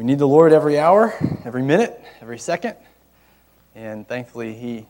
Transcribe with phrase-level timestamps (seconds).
[0.00, 1.12] We need the Lord every hour,
[1.44, 2.74] every minute, every second.
[3.74, 4.86] And thankfully, He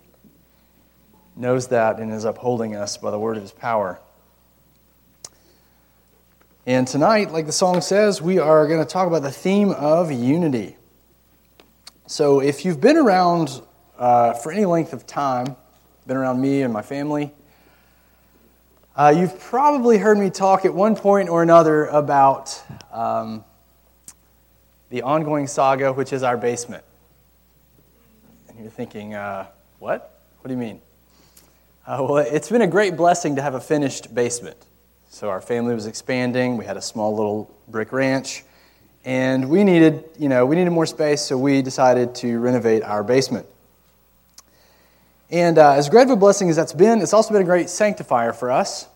[1.34, 4.00] knows that and is upholding us by the word of His power.
[6.64, 10.12] And tonight, like the song says, we are going to talk about the theme of
[10.12, 10.76] unity.
[12.06, 13.62] So, if you've been around
[13.98, 15.56] uh, for any length of time,
[16.06, 17.32] been around me and my family,
[18.94, 23.44] uh, you've probably heard me talk at one point or another about um,
[24.90, 26.84] the ongoing saga, which is our basement.
[28.48, 29.46] And you're thinking, uh,
[29.78, 30.20] what?
[30.40, 30.80] What do you mean?
[31.86, 34.56] Uh, well, it's been a great blessing to have a finished basement.
[35.08, 36.56] So our family was expanding.
[36.56, 38.44] We had a small little brick ranch,
[39.04, 43.02] and we needed, you know, we needed more space, so we decided to renovate our
[43.02, 43.46] basement.
[45.30, 47.70] And uh, as great of a blessing as that's been, it's also been a great
[47.70, 48.88] sanctifier for us.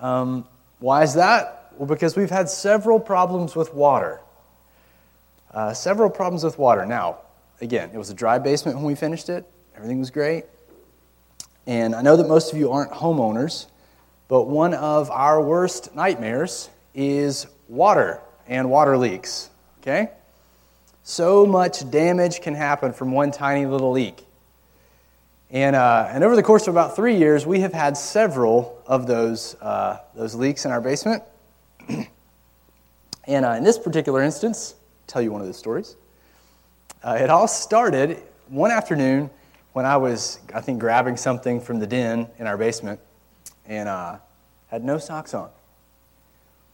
[0.00, 0.46] Um,
[0.78, 1.72] why is that?
[1.76, 4.20] Well, because we've had several problems with water.
[5.52, 6.86] Uh, several problems with water.
[6.86, 7.18] Now,
[7.60, 9.44] again, it was a dry basement when we finished it.
[9.74, 10.44] Everything was great.
[11.66, 13.66] And I know that most of you aren't homeowners,
[14.28, 19.50] but one of our worst nightmares is water and water leaks.
[19.80, 20.10] Okay?
[21.02, 24.24] So much damage can happen from one tiny little leak.
[25.50, 29.08] And, uh, and over the course of about three years, we have had several of
[29.08, 31.24] those, uh, those leaks in our basement.
[31.88, 32.06] and
[33.44, 34.76] uh, in this particular instance,
[35.10, 35.96] tell you one of the stories.
[37.02, 39.30] Uh, it all started one afternoon
[39.72, 43.00] when I was, I think, grabbing something from the den in our basement
[43.66, 44.18] and uh,
[44.68, 45.50] had no socks on.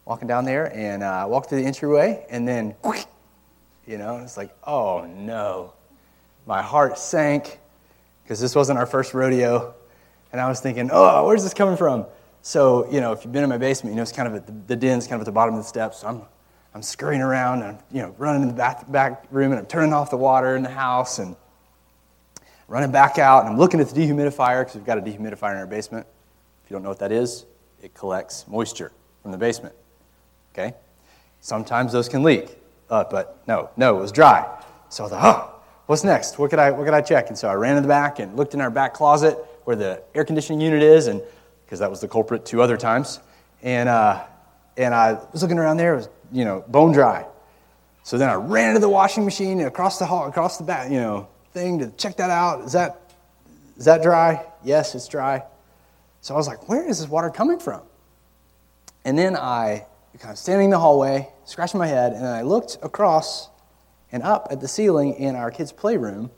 [0.05, 2.75] Walking down there and uh, walked through the entryway, and then,
[3.87, 5.73] you know, it's like, oh no.
[6.47, 7.59] My heart sank
[8.23, 9.75] because this wasn't our first rodeo.
[10.33, 12.07] And I was thinking, oh, where's this coming from?
[12.43, 14.47] So, you know, if you've been in my basement, you know, it's kind of at
[14.47, 15.99] the, the den's kind of at the bottom of the steps.
[15.99, 16.23] So I'm,
[16.77, 19.65] I'm scurrying around and I'm, you know, running in the back, back room and I'm
[19.65, 21.35] turning off the water in the house and
[22.69, 25.57] running back out and I'm looking at the dehumidifier because we've got a dehumidifier in
[25.57, 26.07] our basement.
[26.63, 27.47] If you don't know what that is,
[27.81, 28.93] it collects moisture
[29.23, 29.75] from the basement.
[30.53, 30.75] Okay?
[31.41, 32.59] Sometimes those can leak,
[32.91, 34.47] uh, but no, no, it was dry.
[34.91, 36.39] So I thought, oh, what's next?
[36.39, 37.29] What could I, what could I check?
[37.29, 40.03] And so I ran in the back and looked in our back closet where the
[40.15, 41.23] air conditioning unit is, and
[41.65, 43.21] because that was the culprit two other times.
[43.63, 44.25] And, uh,
[44.77, 47.27] and I was looking around there, it was, you know, bone dry.
[48.03, 51.01] So then I ran into the washing machine across the hall, across the back, you
[51.01, 52.65] know, thing to check that out.
[52.65, 53.01] Is that,
[53.77, 54.45] is that dry?
[54.63, 55.43] Yes, it's dry.
[56.21, 57.83] So I was like, where is this water coming from?
[59.05, 59.87] And then I
[60.19, 63.51] kind of standing in the hallway, scratching my head, and I looked across
[64.13, 66.31] and up at the ceiling in our kids' playroom,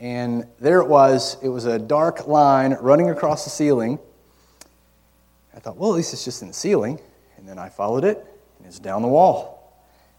[0.00, 1.36] and there it was.
[1.42, 3.98] It was a dark line running across the ceiling.
[5.54, 6.98] I thought, well, at least it's just in the ceiling.
[7.46, 8.16] And then I followed it,
[8.58, 9.72] and it's down the wall.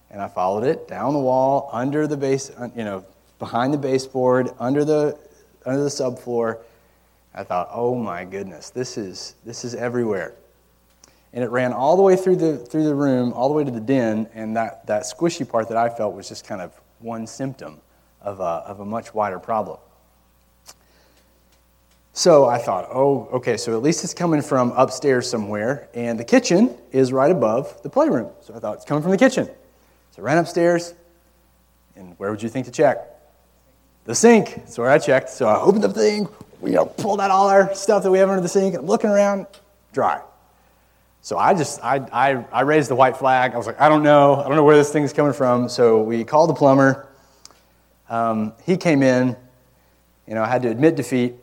[0.09, 3.03] And I followed it down the wall, under the base, you know,
[3.37, 5.17] behind the baseboard, under the
[5.65, 6.59] under the subfloor.
[7.35, 10.35] I thought, oh my goodness, this is this is everywhere.
[11.33, 13.71] And it ran all the way through the through the room, all the way to
[13.71, 17.27] the den, and that, that squishy part that I felt was just kind of one
[17.27, 17.81] symptom
[18.21, 19.79] of a, of a much wider problem.
[22.17, 26.23] So I thought, oh, okay, so at least it's coming from upstairs somewhere, and the
[26.23, 28.31] kitchen is right above the playroom.
[28.41, 29.45] So I thought it's coming from the kitchen.
[29.45, 30.95] So I ran upstairs,
[31.95, 33.07] and where would you think to check?
[34.05, 34.55] The sink.
[34.55, 35.29] That's where I checked.
[35.29, 36.27] So I opened the thing,
[36.63, 38.87] you know, pulled out all our stuff that we have under the sink, and I'm
[38.87, 39.45] looking around,
[39.93, 40.19] dry.
[41.21, 43.53] So I just, I, I, I raised the white flag.
[43.53, 44.37] I was like, I don't know.
[44.37, 45.69] I don't know where this thing's coming from.
[45.69, 47.09] So we called the plumber.
[48.09, 49.35] Um, he came in.
[50.25, 51.35] You know, I had to admit defeat.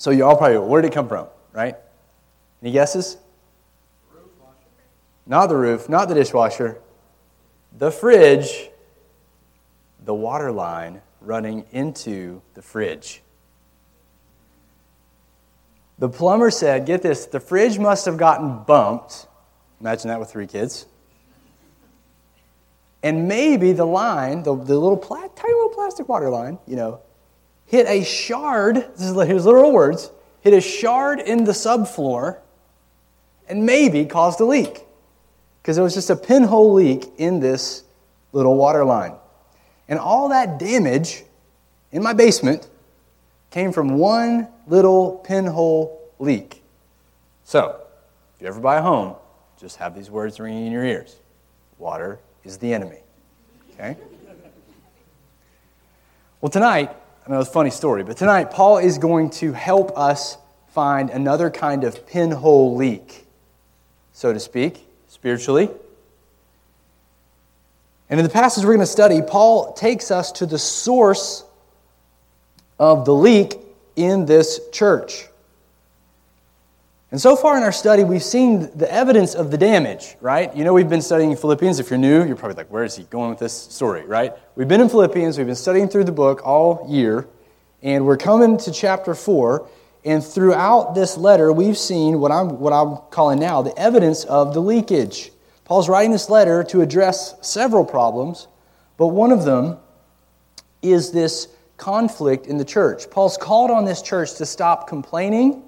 [0.00, 1.76] So you all probably, where did it come from, right?
[2.62, 3.18] Any guesses?
[5.26, 6.80] Not the roof, not the dishwasher.
[7.76, 8.70] The fridge,
[10.02, 13.22] the water line running into the fridge.
[15.98, 19.26] The plumber said, get this, the fridge must have gotten bumped.
[19.82, 20.86] Imagine that with three kids.
[23.02, 27.00] And maybe the line, the, the little pla- tiny little plastic water line, you know,
[27.70, 32.38] hit a shard, this is his literal words, hit a shard in the subfloor
[33.48, 34.80] and maybe caused a leak.
[35.62, 37.84] Because it was just a pinhole leak in this
[38.32, 39.14] little water line.
[39.88, 41.22] And all that damage
[41.92, 42.68] in my basement
[43.50, 46.64] came from one little pinhole leak.
[47.44, 47.80] So,
[48.34, 49.14] if you ever buy a home,
[49.60, 51.16] just have these words ringing in your ears
[51.78, 52.98] water is the enemy.
[53.74, 53.96] Okay?
[56.40, 56.94] Well, tonight,
[57.26, 60.38] I know it's a funny story, but tonight, Paul is going to help us
[60.68, 63.26] find another kind of pinhole leak,
[64.12, 65.68] so to speak, spiritually.
[68.08, 71.44] And in the passage we're going to study, Paul takes us to the source
[72.78, 73.54] of the leak
[73.96, 75.26] in this church.
[77.12, 80.54] And so far in our study, we've seen the evidence of the damage, right?
[80.54, 81.80] You know, we've been studying Philippians.
[81.80, 84.32] If you're new, you're probably like, where is he going with this story, right?
[84.54, 87.26] We've been in Philippians, we've been studying through the book all year,
[87.82, 89.68] and we're coming to chapter 4.
[90.04, 94.54] And throughout this letter, we've seen what I'm, what I'm calling now the evidence of
[94.54, 95.32] the leakage.
[95.64, 98.46] Paul's writing this letter to address several problems,
[98.96, 99.78] but one of them
[100.80, 103.10] is this conflict in the church.
[103.10, 105.64] Paul's called on this church to stop complaining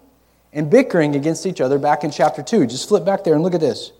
[0.52, 2.66] and bickering against each other back in chapter 2.
[2.66, 3.92] Just flip back there and look at this.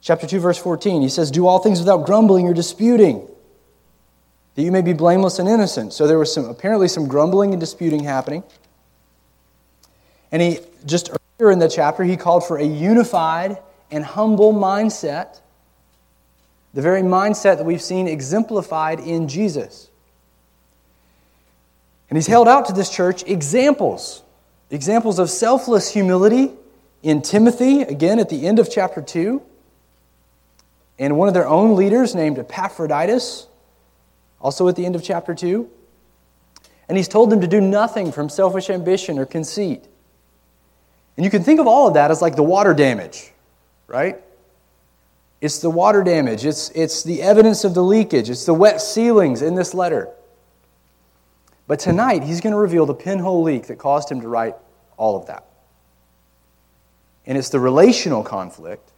[0.00, 3.28] Chapter 2, verse 14, he says, Do all things without grumbling or disputing,
[4.54, 5.92] that you may be blameless and innocent.
[5.92, 8.42] So there was some, apparently some grumbling and disputing happening.
[10.32, 13.58] And he, just earlier in the chapter, he called for a unified
[13.90, 15.40] and humble mindset,
[16.72, 19.90] the very mindset that we've seen exemplified in Jesus.
[22.08, 24.22] And he's held out to this church examples
[24.70, 26.52] Examples of selfless humility
[27.02, 29.42] in Timothy, again at the end of chapter 2,
[30.98, 33.46] and one of their own leaders named Epaphroditus,
[34.40, 35.68] also at the end of chapter 2.
[36.88, 39.86] And he's told them to do nothing from selfish ambition or conceit.
[41.16, 43.32] And you can think of all of that as like the water damage,
[43.86, 44.18] right?
[45.40, 49.40] It's the water damage, it's, it's the evidence of the leakage, it's the wet ceilings
[49.40, 50.10] in this letter.
[51.70, 54.56] But tonight, he's going to reveal the pinhole leak that caused him to write
[54.96, 55.44] all of that.
[57.24, 58.90] And it's the relational conflict,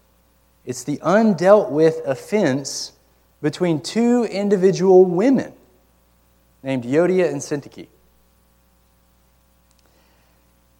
[0.64, 2.92] it's the undealt with offense
[3.42, 5.52] between two individual women
[6.62, 7.88] named Euodia and Syntyche.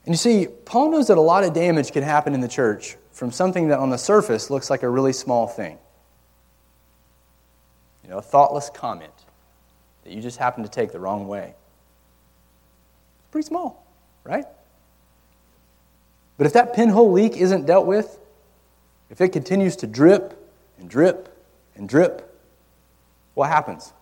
[0.07, 2.97] And you see, Paul knows that a lot of damage can happen in the church
[3.11, 5.77] from something that on the surface looks like a really small thing.
[8.03, 9.13] You know, a thoughtless comment
[10.05, 11.55] that you just happen to take the wrong way
[13.33, 13.85] pretty small,
[14.23, 14.45] right?
[16.39, 18.19] But if that pinhole leak isn't dealt with,
[19.11, 20.39] if it continues to drip
[20.79, 21.37] and drip
[21.75, 22.29] and drip,
[23.35, 23.93] what happens?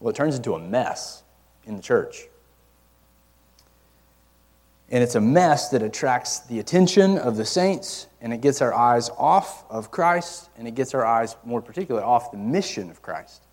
[0.00, 1.22] Well, it turns into a mess
[1.66, 2.26] in the church.
[4.90, 8.74] And it's a mess that attracts the attention of the saints, and it gets our
[8.74, 13.00] eyes off of Christ, and it gets our eyes, more particularly, off the mission of
[13.00, 13.44] Christ.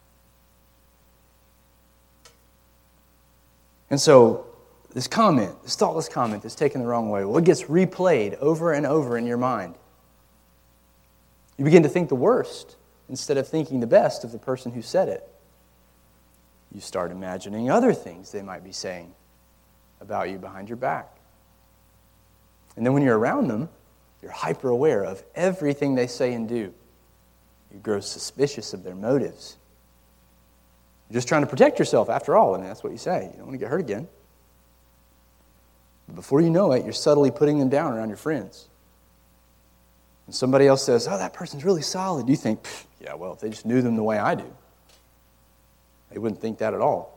[3.89, 4.45] And so,
[4.93, 8.73] this comment, this thoughtless comment that's taken the wrong way, well, it gets replayed over
[8.73, 9.75] and over in your mind.
[11.57, 12.75] You begin to think the worst
[13.09, 15.27] instead of thinking the best of the person who said it.
[16.73, 19.13] You start imagining other things they might be saying
[20.01, 21.17] about you behind your back.
[22.75, 23.69] And then when you're around them,
[24.21, 26.73] you're hyper aware of everything they say and do.
[27.71, 29.56] You grow suspicious of their motives.
[31.09, 33.25] You're just trying to protect yourself, after all, and that's what you say.
[33.31, 34.07] You don't want to get hurt again.
[36.07, 38.67] But before you know it, you're subtly putting them down around your friends.
[40.25, 42.27] And somebody else says, Oh, that person's really solid.
[42.27, 42.65] You think,
[42.99, 44.53] Yeah, well, if they just knew them the way I do,
[46.11, 47.13] they wouldn't think that at all.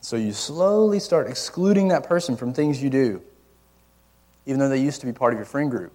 [0.00, 3.22] So you slowly start excluding that person from things you do,
[4.44, 5.92] even though they used to be part of your friend group.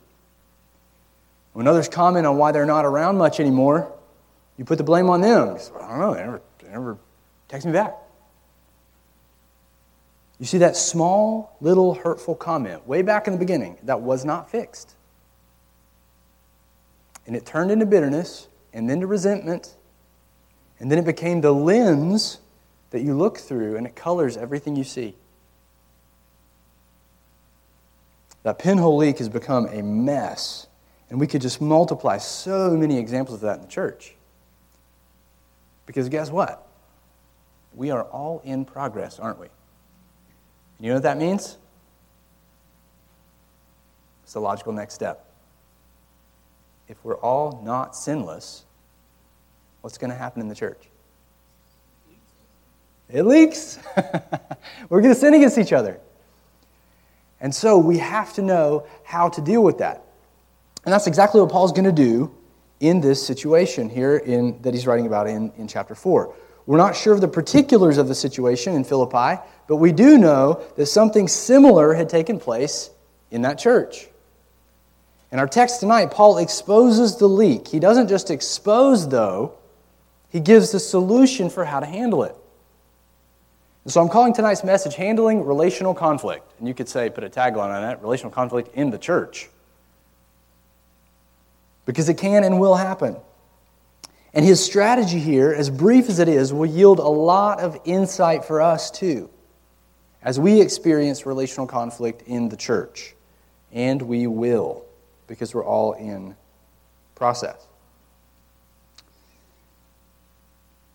[1.53, 3.93] When others comment on why they're not around much anymore,
[4.59, 5.57] you put the blame on them.
[5.57, 6.97] Say, I don't know, they never, they never
[7.47, 7.95] text me back.
[10.37, 14.51] You see that small, little hurtful comment way back in the beginning that was not
[14.51, 14.95] fixed.
[17.25, 19.75] And it turned into bitterness and then to resentment.
[20.81, 22.39] And then it became the lens
[22.91, 25.15] that you look through and it colors everything you see.
[28.43, 30.67] That pinhole leak has become a mess.
[31.09, 34.15] And we could just multiply so many examples of that in the church.
[35.89, 36.67] Because guess what?
[37.73, 39.47] We are all in progress, aren't we?
[40.79, 41.57] You know what that means?
[44.21, 45.25] It's the logical next step.
[46.87, 48.65] If we're all not sinless,
[49.81, 50.77] what's going to happen in the church?
[53.11, 53.79] It leaks.
[54.89, 55.99] we're going to sin against each other.
[57.41, 60.03] And so we have to know how to deal with that.
[60.85, 62.31] And that's exactly what Paul's going to do
[62.79, 66.33] in this situation here in, that he's writing about in, in chapter 4.
[66.65, 70.63] We're not sure of the particulars of the situation in Philippi, but we do know
[70.75, 72.89] that something similar had taken place
[73.31, 74.07] in that church.
[75.31, 77.67] In our text tonight, Paul exposes the leak.
[77.67, 79.53] He doesn't just expose, though,
[80.29, 82.35] he gives the solution for how to handle it.
[83.83, 86.51] And so I'm calling tonight's message Handling Relational Conflict.
[86.59, 89.49] And you could say, put a tagline on that relational conflict in the church
[91.89, 93.17] because it can and will happen.
[94.35, 98.45] And his strategy here, as brief as it is, will yield a lot of insight
[98.45, 99.27] for us too
[100.21, 103.15] as we experience relational conflict in the church.
[103.71, 104.85] And we will,
[105.25, 106.35] because we're all in
[107.15, 107.57] process.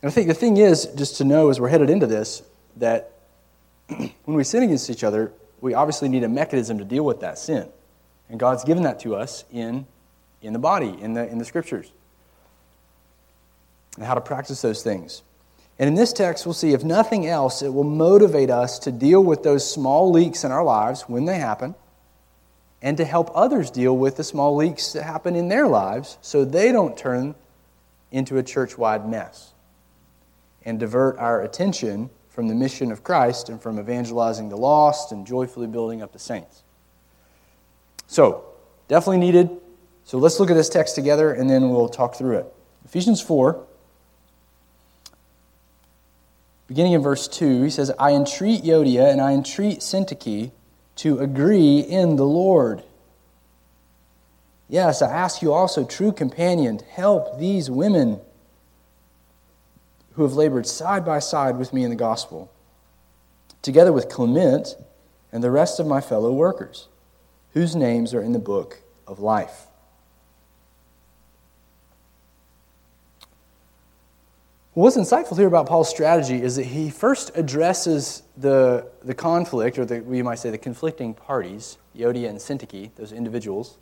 [0.00, 2.40] And I think the thing is, just to know as we're headed into this,
[2.76, 3.10] that
[3.88, 7.36] when we sin against each other, we obviously need a mechanism to deal with that
[7.36, 7.68] sin.
[8.30, 9.88] And God's given that to us in,
[10.46, 11.90] in the body, in the, in the scriptures,
[13.96, 15.22] and how to practice those things.
[15.78, 19.22] And in this text, we'll see, if nothing else, it will motivate us to deal
[19.22, 21.74] with those small leaks in our lives when they happen
[22.80, 26.44] and to help others deal with the small leaks that happen in their lives so
[26.44, 27.34] they don't turn
[28.12, 29.52] into a church wide mess
[30.64, 35.26] and divert our attention from the mission of Christ and from evangelizing the lost and
[35.26, 36.62] joyfully building up the saints.
[38.06, 38.44] So,
[38.86, 39.50] definitely needed.
[40.04, 42.54] So, let's look at this text together and then we'll talk through it.
[42.84, 43.64] Ephesians 4
[46.66, 50.50] beginning in verse 2, he says, I entreat Euodia and I entreat Syntyche
[50.96, 52.82] to agree in the Lord.
[54.68, 58.20] Yes, I ask you also, true companion, help these women
[60.14, 62.50] who have labored side by side with me in the gospel,
[63.62, 64.76] together with Clement
[65.32, 66.88] and the rest of my fellow workers,
[67.52, 69.66] whose names are in the book of life.
[74.74, 79.84] What's insightful here about Paul's strategy is that he first addresses the, the conflict, or
[79.84, 83.78] the, we might say the conflicting parties, Euodia and Syntyche, those individuals,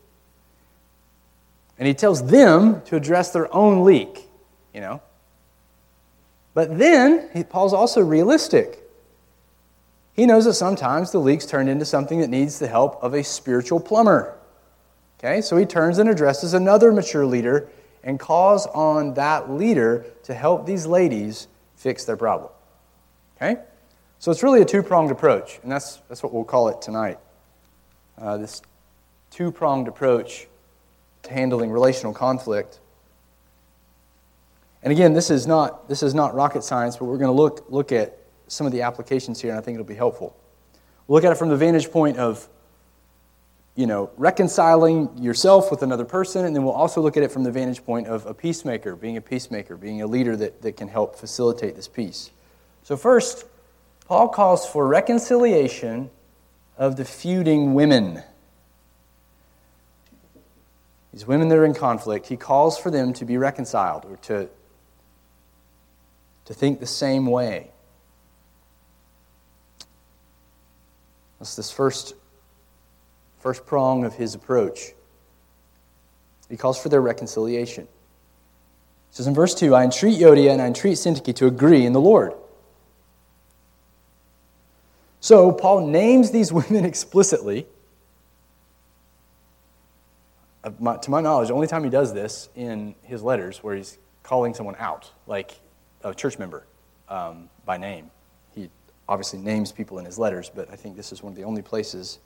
[1.78, 4.28] and he tells them to address their own leak,
[4.74, 5.00] you know.
[6.52, 8.78] But then, he, Paul's also realistic.
[10.12, 13.24] He knows that sometimes the leaks turn into something that needs the help of a
[13.24, 14.36] spiritual plumber.
[15.18, 17.70] Okay, so he turns and addresses another mature leader
[18.04, 22.50] and calls on that leader to help these ladies fix their problem.
[23.36, 23.60] Okay?
[24.18, 27.18] So it's really a two pronged approach, and that's, that's what we'll call it tonight.
[28.16, 28.62] Uh, this
[29.30, 30.46] two pronged approach
[31.24, 32.80] to handling relational conflict.
[34.82, 37.66] And again, this is not, this is not rocket science, but we're going to look,
[37.68, 38.18] look at
[38.48, 40.36] some of the applications here, and I think it'll be helpful.
[41.06, 42.48] We'll look at it from the vantage point of
[43.74, 47.42] you know, reconciling yourself with another person, and then we'll also look at it from
[47.42, 50.88] the vantage point of a peacemaker, being a peacemaker, being a leader that, that can
[50.88, 52.30] help facilitate this peace.
[52.82, 53.46] So, first,
[54.06, 56.10] Paul calls for reconciliation
[56.76, 58.22] of the feuding women.
[61.12, 64.48] These women that are in conflict, he calls for them to be reconciled or to,
[66.44, 67.70] to think the same way.
[71.38, 72.14] That's this first
[73.42, 74.92] first prong of his approach.
[76.48, 77.84] He calls for their reconciliation.
[77.84, 81.92] He says in verse 2 I entreat Euodia and I entreat Syntyche to agree in
[81.92, 82.34] the Lord.
[85.20, 87.66] So, Paul names these women explicitly.
[90.64, 94.54] To my knowledge, the only time he does this in his letters where he's calling
[94.54, 95.60] someone out, like
[96.04, 96.64] a church member,
[97.08, 98.12] um, by name.
[98.54, 98.70] He
[99.08, 101.62] obviously names people in his letters, but I think this is one of the only
[101.62, 102.20] places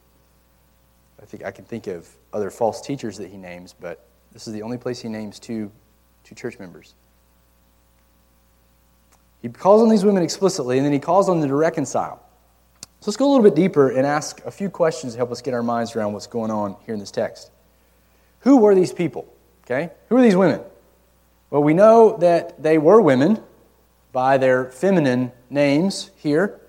[1.20, 4.52] I think I can think of other false teachers that he names, but this is
[4.52, 5.70] the only place he names two,
[6.24, 6.94] two church members.
[9.42, 12.22] He calls on these women explicitly, and then he calls on them to reconcile.
[13.00, 15.40] So let's go a little bit deeper and ask a few questions to help us
[15.40, 17.50] get our minds around what's going on here in this text.
[18.40, 19.32] Who were these people?
[19.64, 19.90] Okay?
[20.08, 20.60] Who are these women?
[21.50, 23.42] Well, we know that they were women
[24.12, 26.60] by their feminine names here.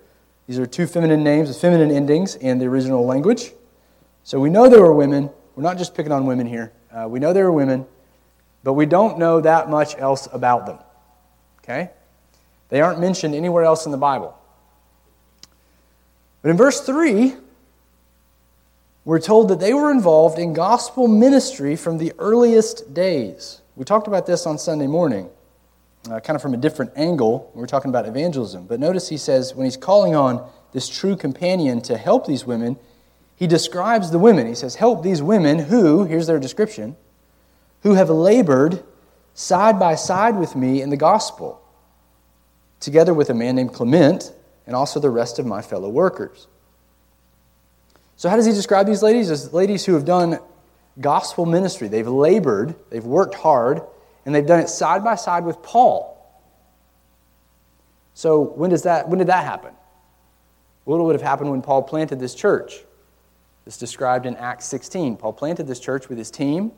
[0.46, 3.52] These are two feminine names with feminine endings in the original language.
[4.28, 5.30] So we know there were women.
[5.56, 6.70] We're not just picking on women here.
[6.92, 7.86] Uh, we know there were women,
[8.62, 10.78] but we don't know that much else about them.
[11.60, 11.88] Okay?
[12.68, 14.38] They aren't mentioned anywhere else in the Bible.
[16.42, 17.36] But in verse 3,
[19.06, 23.62] we're told that they were involved in gospel ministry from the earliest days.
[23.76, 25.30] We talked about this on Sunday morning,
[26.10, 27.50] uh, kind of from a different angle.
[27.54, 28.66] We are talking about evangelism.
[28.66, 32.76] But notice he says, when he's calling on this true companion to help these women,
[33.38, 34.48] he describes the women.
[34.48, 36.96] He says, Help these women who, here's their description,
[37.84, 38.82] who have labored
[39.32, 41.62] side by side with me in the gospel,
[42.80, 44.32] together with a man named Clement
[44.66, 46.48] and also the rest of my fellow workers.
[48.16, 49.30] So, how does he describe these ladies?
[49.30, 50.40] As ladies who have done
[51.00, 51.86] gospel ministry.
[51.86, 53.82] They've labored, they've worked hard,
[54.26, 56.16] and they've done it side by side with Paul.
[58.14, 59.74] So, when, does that, when did that happen?
[60.82, 62.80] What would have happened when Paul planted this church?
[63.68, 65.18] It's described in Acts 16.
[65.18, 66.72] Paul planted this church with his team,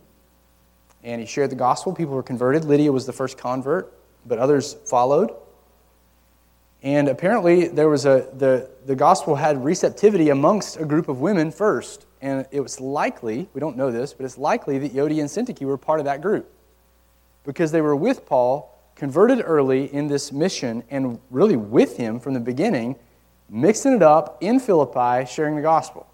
[1.04, 1.94] and he shared the gospel.
[1.94, 2.64] People were converted.
[2.64, 3.94] Lydia was the first convert,
[4.26, 5.32] but others followed.
[6.82, 11.52] And apparently, there was a, the, the gospel had receptivity amongst a group of women
[11.52, 12.06] first.
[12.22, 15.64] And it was likely, we don't know this, but it's likely that Euodia and Syntyche
[15.64, 16.52] were part of that group
[17.44, 22.34] because they were with Paul, converted early in this mission, and really with him from
[22.34, 22.96] the beginning,
[23.48, 26.08] mixing it up in Philippi, sharing the gospel.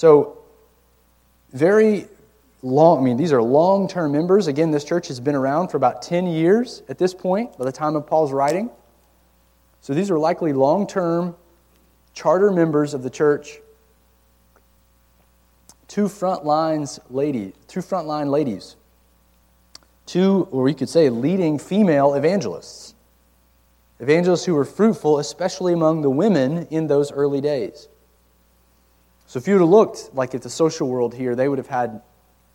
[0.00, 0.38] So,
[1.52, 2.06] very
[2.62, 4.46] long, I mean, these are long term members.
[4.46, 7.72] Again, this church has been around for about 10 years at this point, by the
[7.72, 8.70] time of Paul's writing.
[9.82, 11.36] So, these are likely long term
[12.14, 13.58] charter members of the church.
[15.86, 18.76] Two front lines two frontline ladies,
[20.06, 22.94] two, or you could say, leading female evangelists.
[23.98, 27.90] Evangelists who were fruitful, especially among the women in those early days.
[29.30, 31.68] So if you would have looked like at the social world here, they would have
[31.68, 32.02] had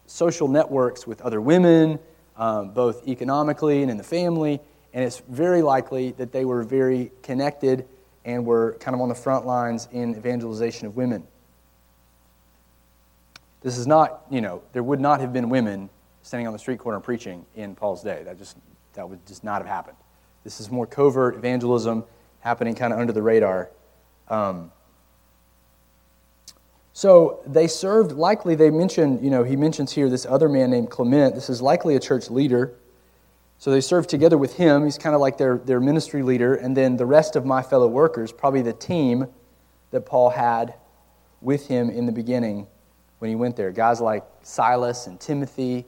[0.07, 1.99] social networks with other women,
[2.35, 4.59] um, both economically and in the family,
[4.93, 7.87] and it's very likely that they were very connected
[8.25, 11.25] and were kind of on the front lines in evangelization of women.
[13.61, 15.89] This is not, you know, there would not have been women
[16.23, 18.23] standing on the street corner preaching in Paul's day.
[18.25, 18.57] That just
[18.95, 19.95] that would just not have happened.
[20.43, 22.03] This is more covert evangelism
[22.41, 23.69] happening kind of under the radar.
[24.27, 24.73] Um,
[26.97, 30.89] so they served, likely, they mentioned, you know, he mentions here this other man named
[30.89, 31.35] Clement.
[31.35, 32.73] This is likely a church leader.
[33.57, 34.85] So they served together with him.
[34.85, 36.55] He's kind of like their, their ministry leader.
[36.55, 39.27] And then the rest of my fellow workers, probably the team
[39.91, 40.75] that Paul had
[41.41, 42.65] with him in the beginning
[43.19, 43.73] when he went there.
[43.73, 45.83] Guys like Silas and Timothy,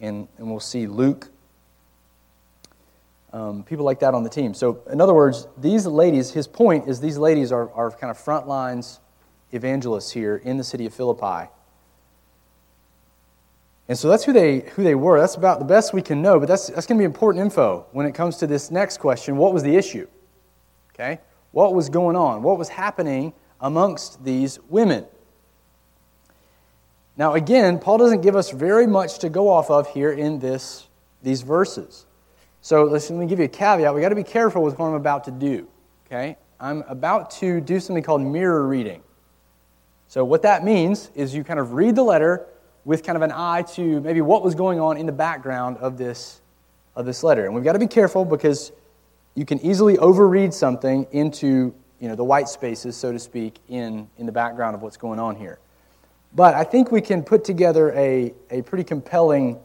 [0.00, 1.30] and, and we'll see Luke.
[3.32, 4.54] Um, people like that on the team.
[4.54, 8.18] So, in other words, these ladies, his point is these ladies are, are kind of
[8.18, 8.98] front lines
[9.52, 11.50] evangelists here in the city of Philippi.
[13.88, 15.18] And so that's who they, who they were.
[15.18, 17.86] That's about the best we can know, but that's, that's going to be important info
[17.92, 20.06] when it comes to this next question what was the issue?
[20.94, 21.20] Okay?
[21.52, 22.42] What was going on?
[22.42, 25.06] What was happening amongst these women?
[27.16, 30.86] Now, again, Paul doesn't give us very much to go off of here in this,
[31.22, 32.06] these verses.
[32.60, 33.92] So let me give you a caveat.
[33.94, 35.66] We've got to be careful with what I'm about to do.
[36.06, 36.36] Okay?
[36.60, 39.02] I'm about to do something called mirror reading.
[40.08, 42.46] So, what that means is you kind of read the letter
[42.86, 45.98] with kind of an eye to maybe what was going on in the background of
[45.98, 46.40] this,
[46.96, 47.44] of this letter.
[47.44, 48.72] And we've got to be careful because
[49.34, 54.08] you can easily overread something into you know, the white spaces, so to speak, in,
[54.16, 55.58] in the background of what's going on here.
[56.34, 59.58] But I think we can put together a, a pretty compelling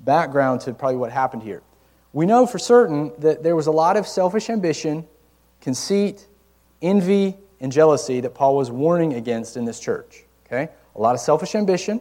[0.00, 1.62] background to probably what happened here.
[2.12, 5.06] We know for certain that there was a lot of selfish ambition,
[5.60, 6.28] conceit,
[6.80, 10.24] envy, and jealousy that Paul was warning against in this church.
[10.46, 10.68] Okay?
[10.96, 12.00] A lot of selfish ambition,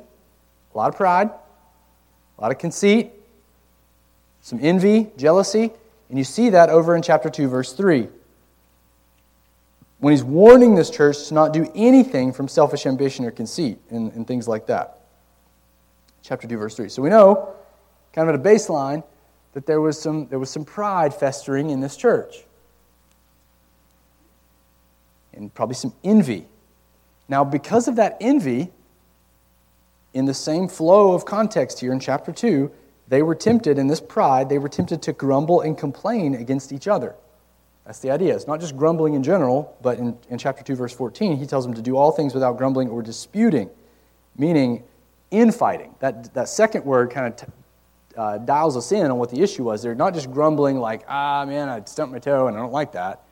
[0.73, 3.11] a lot of pride, a lot of conceit,
[4.41, 5.71] some envy, jealousy,
[6.09, 8.07] and you see that over in chapter 2, verse 3.
[9.99, 14.13] When he's warning this church to not do anything from selfish ambition or conceit and,
[14.13, 15.01] and things like that.
[16.23, 16.89] Chapter 2, verse 3.
[16.89, 17.53] So we know,
[18.13, 19.03] kind of at a baseline,
[19.53, 22.45] that there was some, there was some pride festering in this church
[25.33, 26.47] and probably some envy.
[27.27, 28.71] Now, because of that envy,
[30.13, 32.71] in the same flow of context here in chapter 2,
[33.07, 36.87] they were tempted, in this pride, they were tempted to grumble and complain against each
[36.87, 37.15] other.
[37.85, 38.35] That's the idea.
[38.35, 41.65] It's not just grumbling in general, but in, in chapter 2, verse 14, he tells
[41.65, 43.69] them to do all things without grumbling or disputing,
[44.37, 44.83] meaning
[45.31, 45.95] infighting.
[45.99, 47.51] That, that second word kind of t-
[48.15, 49.81] uh, dials us in on what the issue was.
[49.81, 52.91] They're not just grumbling like, ah, man, I stumped my toe and I don't like
[52.91, 53.23] that.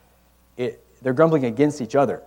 [0.55, 2.23] It, they're grumbling against each other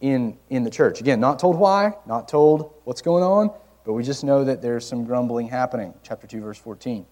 [0.00, 1.00] in, in the church.
[1.00, 3.50] Again, not told why, not told what's going on,
[3.84, 5.94] but we just know that there's some grumbling happening.
[6.02, 7.06] Chapter 2, verse 14.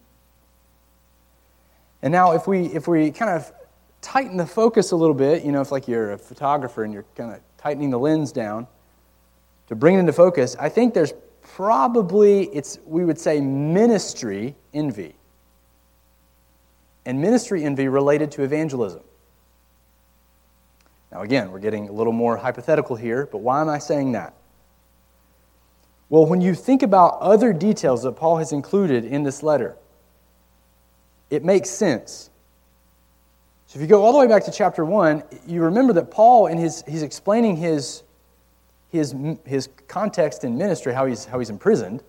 [2.03, 3.53] And now, if we, if we kind of
[4.01, 7.05] tighten the focus a little bit, you know, if like you're a photographer and you're
[7.17, 8.67] kind of tightening the lens down
[9.67, 15.15] to bring it into focus, I think there's probably, it's, we would say, ministry envy.
[17.05, 19.03] And ministry envy related to evangelism.
[21.11, 24.35] Now, again, we're getting a little more hypothetical here, but why am I saying that?
[26.11, 29.77] Well, when you think about other details that Paul has included in this letter,
[31.31, 32.31] it makes sense.
[33.67, 36.47] So if you go all the way back to chapter 1, you remember that Paul,
[36.47, 38.03] in his, he's explaining his,
[38.91, 42.03] his, his context in ministry, how he's, how he's imprisoned,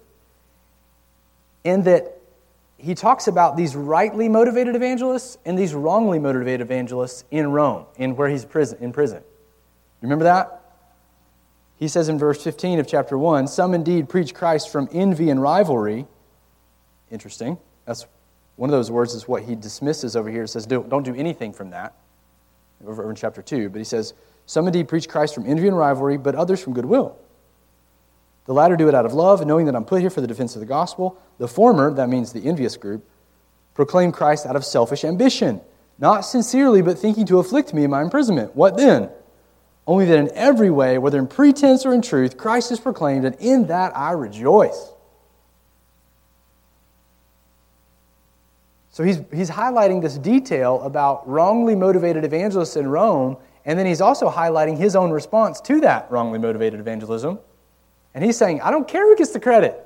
[1.66, 2.19] and that
[2.80, 8.16] he talks about these rightly motivated evangelists and these wrongly motivated evangelists in Rome, in
[8.16, 9.22] where he's prison, in prison.
[10.02, 10.62] Remember that?
[11.76, 15.42] He says in verse 15 of chapter 1 Some indeed preach Christ from envy and
[15.42, 16.08] rivalry.
[17.12, 17.58] Interesting.
[17.86, 18.06] That's
[18.56, 20.44] one of those words is what he dismisses over here.
[20.44, 21.94] It says, don't, don't do anything from that,
[22.86, 23.70] over in chapter 2.
[23.70, 24.14] But he says,
[24.46, 27.18] Some indeed preach Christ from envy and rivalry, but others from goodwill.
[28.50, 30.56] The latter do it out of love, knowing that I'm put here for the defense
[30.56, 31.22] of the gospel.
[31.38, 33.08] The former, that means the envious group,
[33.76, 35.62] proclaim Christ out of selfish ambition,
[36.00, 38.56] not sincerely, but thinking to afflict me in my imprisonment.
[38.56, 39.12] What then?
[39.86, 43.36] Only that in every way, whether in pretense or in truth, Christ is proclaimed, and
[43.36, 44.94] in that I rejoice.
[48.90, 54.02] So he's, he's highlighting this detail about wrongly motivated evangelists in Rome, and then he's
[54.02, 57.38] also highlighting his own response to that wrongly motivated evangelism.
[58.20, 59.82] And he's saying, I don't care who gets the credit.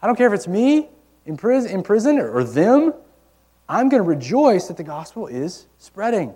[0.00, 0.88] I don't care if it's me
[1.26, 2.94] in prison, in prison or, or them.
[3.68, 6.34] I'm going to rejoice that the gospel is spreading.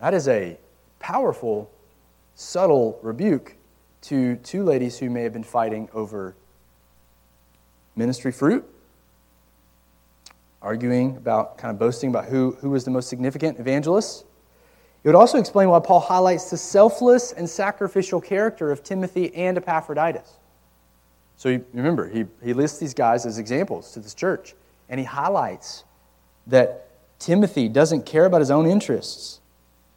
[0.00, 0.56] That is a
[1.00, 1.70] powerful,
[2.34, 3.56] subtle rebuke
[4.04, 6.34] to two ladies who may have been fighting over
[7.94, 8.66] ministry fruit
[10.62, 14.24] arguing about, kind of boasting about who, who was the most significant evangelist.
[15.08, 19.56] It would also explain why Paul highlights the selfless and sacrificial character of Timothy and
[19.56, 20.36] Epaphroditus.
[21.38, 24.54] So remember, he, he lists these guys as examples to this church,
[24.86, 25.84] and he highlights
[26.48, 29.40] that Timothy doesn't care about his own interests,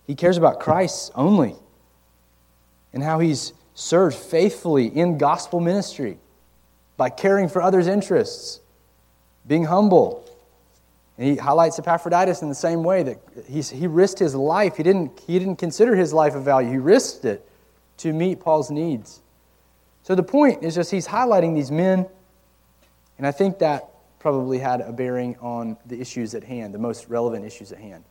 [0.07, 1.55] he cares about Christ's only,
[2.93, 6.19] and how he's served faithfully in gospel ministry
[6.95, 8.61] by caring for others' interests,
[9.45, 10.25] being humble,
[11.21, 14.77] and he highlights Epaphroditus in the same way that he's, he risked his life.
[14.77, 17.47] He didn't, he didn't consider his life of value, he risked it
[17.97, 19.21] to meet Paul's needs.
[20.01, 22.07] So the point is just he's highlighting these men,
[23.19, 27.07] and I think that probably had a bearing on the issues at hand, the most
[27.07, 28.03] relevant issues at hand.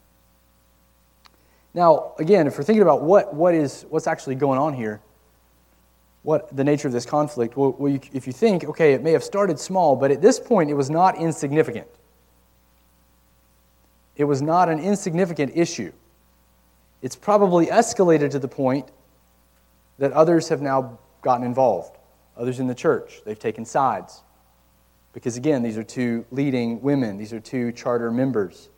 [1.75, 5.01] Now, again, if we're thinking about what, what is, what's actually going on here,
[6.23, 9.11] what the nature of this conflict, well, well you, if you think, okay, it may
[9.11, 11.88] have started small, but at this point it was not insignificant.
[14.20, 15.92] It was not an insignificant issue.
[17.00, 18.87] It's probably escalated to the point
[19.98, 21.96] that others have now gotten involved,
[22.37, 23.22] others in the church.
[23.24, 24.20] They've taken sides.
[25.14, 28.68] Because again, these are two leading women, these are two charter members.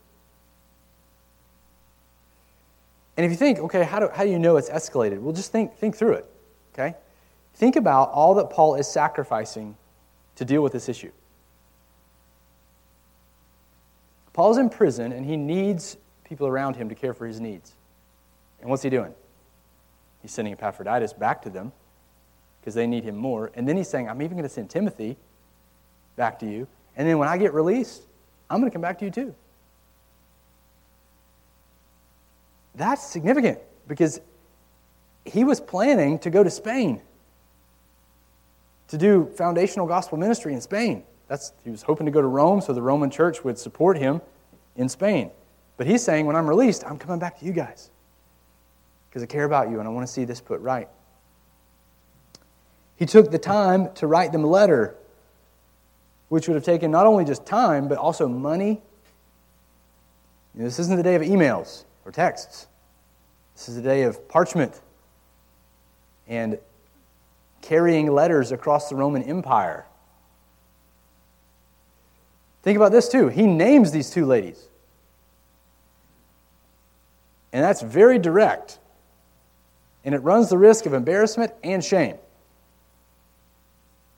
[3.17, 5.19] And if you think, okay, how do, how do you know it's escalated?
[5.19, 6.31] Well, just think, think through it,
[6.73, 6.95] okay?
[7.55, 9.77] Think about all that Paul is sacrificing
[10.37, 11.11] to deal with this issue.
[14.33, 17.73] Paul's in prison and he needs people around him to care for his needs.
[18.61, 19.13] And what's he doing?
[20.23, 21.73] He's sending Epaphroditus back to them
[22.61, 23.51] because they need him more.
[23.55, 25.17] And then he's saying, I'm even going to send Timothy
[26.17, 26.69] back to you.
[26.97, 28.03] And then when I get released,
[28.49, 29.35] I'm going to come back to you too.
[32.75, 34.21] That's significant because
[35.25, 37.01] he was planning to go to Spain
[38.89, 41.03] to do foundational gospel ministry in Spain.
[41.29, 44.21] That's, he was hoping to go to Rome so the Roman church would support him
[44.77, 45.31] in Spain.
[45.77, 47.91] But he's saying, when I'm released, I'm coming back to you guys
[49.09, 50.89] because I care about you and I want to see this put right.
[52.97, 54.95] He took the time to write them a letter,
[56.29, 58.81] which would have taken not only just time, but also money.
[60.55, 62.69] You know, this isn't the day of emails or texts,
[63.55, 64.81] this is the day of parchment
[66.27, 66.59] and
[67.61, 69.87] carrying letters across the Roman Empire.
[72.63, 73.29] Think about this too.
[73.29, 74.69] He names these two ladies.
[77.53, 78.79] And that's very direct.
[80.05, 82.17] And it runs the risk of embarrassment and shame.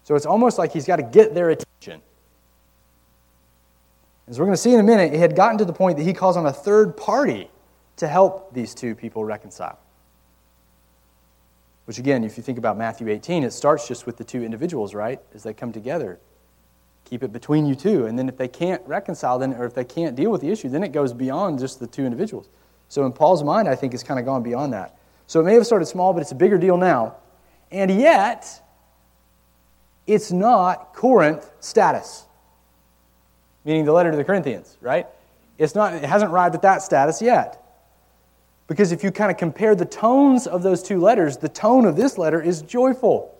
[0.04, 2.02] So it's almost like he's got to get their attention.
[4.28, 6.04] As we're going to see in a minute, it had gotten to the point that
[6.04, 7.50] he calls on a third party
[7.96, 9.78] to help these two people reconcile.
[11.86, 14.94] Which, again, if you think about Matthew 18, it starts just with the two individuals,
[14.94, 15.20] right?
[15.34, 16.18] As they come together
[17.04, 18.06] keep it between you two.
[18.06, 20.68] And then if they can't reconcile, then or if they can't deal with the issue,
[20.68, 22.48] then it goes beyond just the two individuals.
[22.88, 24.98] So in Paul's mind, I think it's kind of gone beyond that.
[25.26, 27.16] So it may have started small, but it's a bigger deal now.
[27.70, 28.46] And yet,
[30.06, 32.24] it's not Corinth status,
[33.64, 35.06] meaning the letter to the Corinthians, right?
[35.58, 37.60] It's not, it hasn't arrived at that status yet.
[38.66, 41.96] Because if you kind of compare the tones of those two letters, the tone of
[41.96, 43.33] this letter is joyful.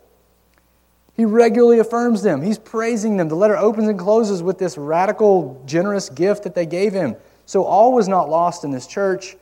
[1.15, 2.41] He regularly affirms them.
[2.41, 3.29] He's praising them.
[3.29, 7.15] The letter opens and closes with this radical, generous gift that they gave him.
[7.45, 9.37] So all was not lost in this church.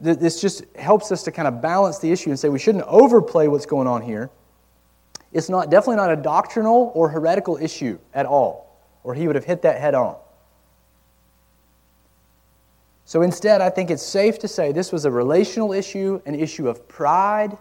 [0.00, 3.46] This just helps us to kind of balance the issue and say we shouldn't overplay
[3.46, 4.30] what's going on here.
[5.32, 9.44] It's not definitely not a doctrinal or heretical issue at all, or he would have
[9.44, 10.16] hit that head on.
[13.04, 16.68] So instead, I think it's safe to say this was a relational issue, an issue
[16.68, 17.56] of pride,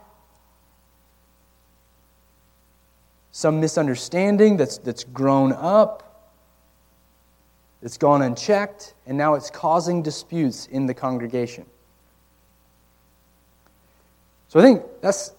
[3.31, 6.29] some misunderstanding that's, that's grown up,
[7.81, 11.65] that's gone unchecked, and now it's causing disputes in the congregation.
[14.49, 15.31] So I think that's,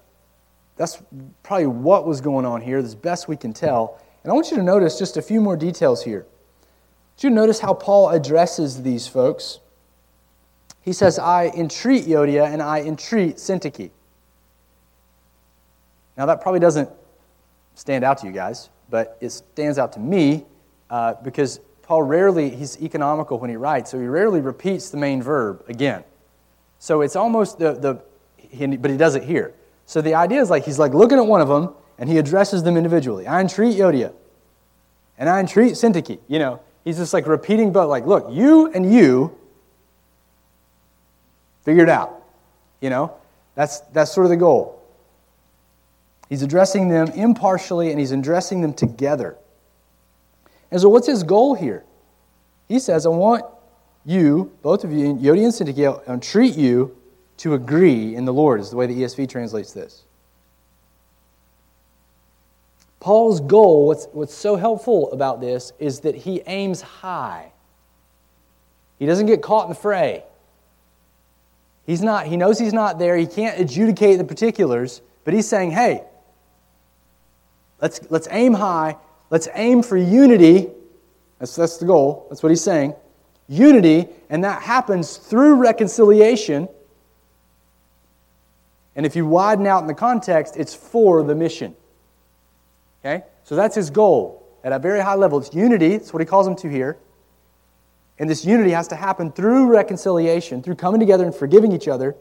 [0.76, 1.02] that's
[1.42, 4.00] probably what was going on here, as best we can tell.
[4.22, 6.20] And I want you to notice just a few more details here.
[6.20, 9.60] Want you notice how Paul addresses these folks.
[10.80, 13.90] He says, I entreat Euodia and I entreat Syntyche.
[16.16, 16.88] Now, that probably doesn't
[17.74, 20.44] stand out to you guys, but it stands out to me
[20.90, 25.22] uh, because Paul rarely, he's economical when he writes, so he rarely repeats the main
[25.22, 26.04] verb again.
[26.78, 28.02] So it's almost the, the
[28.36, 29.54] he, but he does it here.
[29.86, 32.62] So the idea is like he's like looking at one of them and he addresses
[32.62, 33.26] them individually.
[33.26, 34.12] I entreat Euodia
[35.18, 36.18] and I entreat Syntyche.
[36.28, 39.36] You know, he's just like repeating, but like, look, you and you
[41.64, 42.22] figure it out.
[42.80, 43.14] You know,
[43.54, 44.81] that's, that's sort of the goal.
[46.32, 49.36] He's addressing them impartially and he's addressing them together.
[50.70, 51.84] And so, what's his goal here?
[52.68, 53.44] He says, I want
[54.06, 56.96] you, both of you, Euodia and Syntyche, I entreat you
[57.36, 60.04] to agree in the Lord, is the way the ESV translates this.
[62.98, 67.52] Paul's goal, what's, what's so helpful about this, is that he aims high.
[68.98, 70.24] He doesn't get caught in the fray.
[71.84, 73.18] He's not, he knows he's not there.
[73.18, 76.04] He can't adjudicate the particulars, but he's saying, hey,
[77.82, 78.96] let's, let's aim high.
[79.28, 80.70] Let's aim for unity.
[81.38, 82.26] That's, that's the goal.
[82.30, 82.94] That's what he's saying.
[83.48, 86.68] Unity, and that happens through reconciliation.
[88.96, 91.74] And if you widen out in the context, it's for the mission.
[93.04, 93.24] Okay?
[93.44, 95.38] So that's his goal at a very high level.
[95.38, 96.96] It's unity, that's what he calls them to here.
[98.18, 102.14] And this unity has to happen through reconciliation, through coming together and forgiving each other.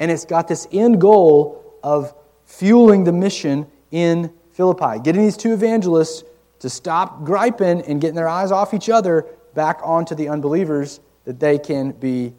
[0.00, 2.12] And it's got this end goal of
[2.44, 6.24] fueling the mission in Philippi, getting these two evangelists
[6.60, 11.38] to stop griping and getting their eyes off each other back onto the unbelievers that
[11.38, 12.32] they can be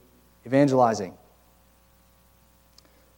[0.46, 1.14] evangelizing.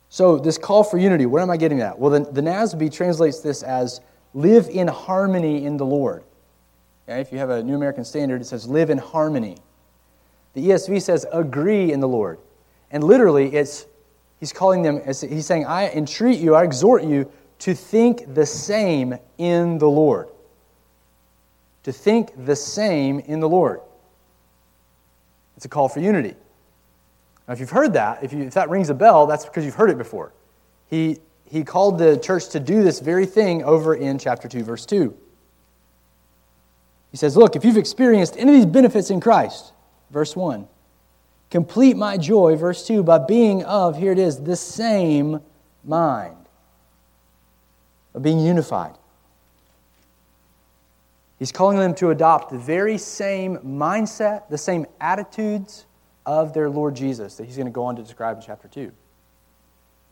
[0.09, 1.97] So, this call for unity, what am I getting at?
[1.97, 4.01] Well, the, the NASB translates this as
[4.33, 6.23] live in harmony in the Lord.
[7.07, 7.21] Okay?
[7.21, 9.57] If you have a New American Standard, it says live in harmony.
[10.53, 12.39] The ESV says agree in the Lord.
[12.91, 13.85] And literally, it's
[14.39, 19.17] he's calling them, he's saying, I entreat you, I exhort you to think the same
[19.37, 20.29] in the Lord.
[21.83, 23.81] To think the same in the Lord.
[25.55, 26.35] It's a call for unity.
[27.47, 29.75] Now, if you've heard that, if, you, if that rings a bell, that's because you've
[29.75, 30.31] heard it before.
[30.89, 34.85] He, he called the church to do this very thing over in chapter 2, verse
[34.85, 35.15] 2.
[37.11, 39.73] He says, Look, if you've experienced any of these benefits in Christ,
[40.11, 40.67] verse 1,
[41.49, 45.41] complete my joy, verse 2, by being of, here it is, the same
[45.83, 46.35] mind,
[48.13, 48.95] of being unified.
[51.37, 55.85] He's calling them to adopt the very same mindset, the same attitudes,
[56.29, 58.91] of their Lord Jesus that he's going to go on to describe in chapter 2,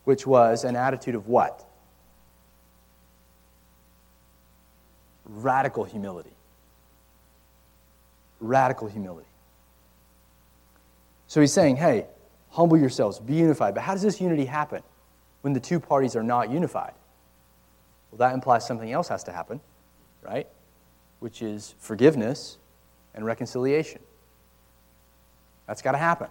[0.02, 1.64] which was an attitude of what?
[5.24, 6.32] Radical humility.
[8.40, 9.28] Radical humility.
[11.28, 12.06] So he's saying, hey,
[12.50, 13.74] humble yourselves, be unified.
[13.74, 14.82] But how does this unity happen
[15.42, 16.94] when the two parties are not unified?
[18.10, 19.60] Well, that implies something else has to happen,
[20.22, 20.46] right?
[21.20, 22.58] Which is forgiveness
[23.14, 24.00] and reconciliation.
[25.66, 26.28] That's got to happen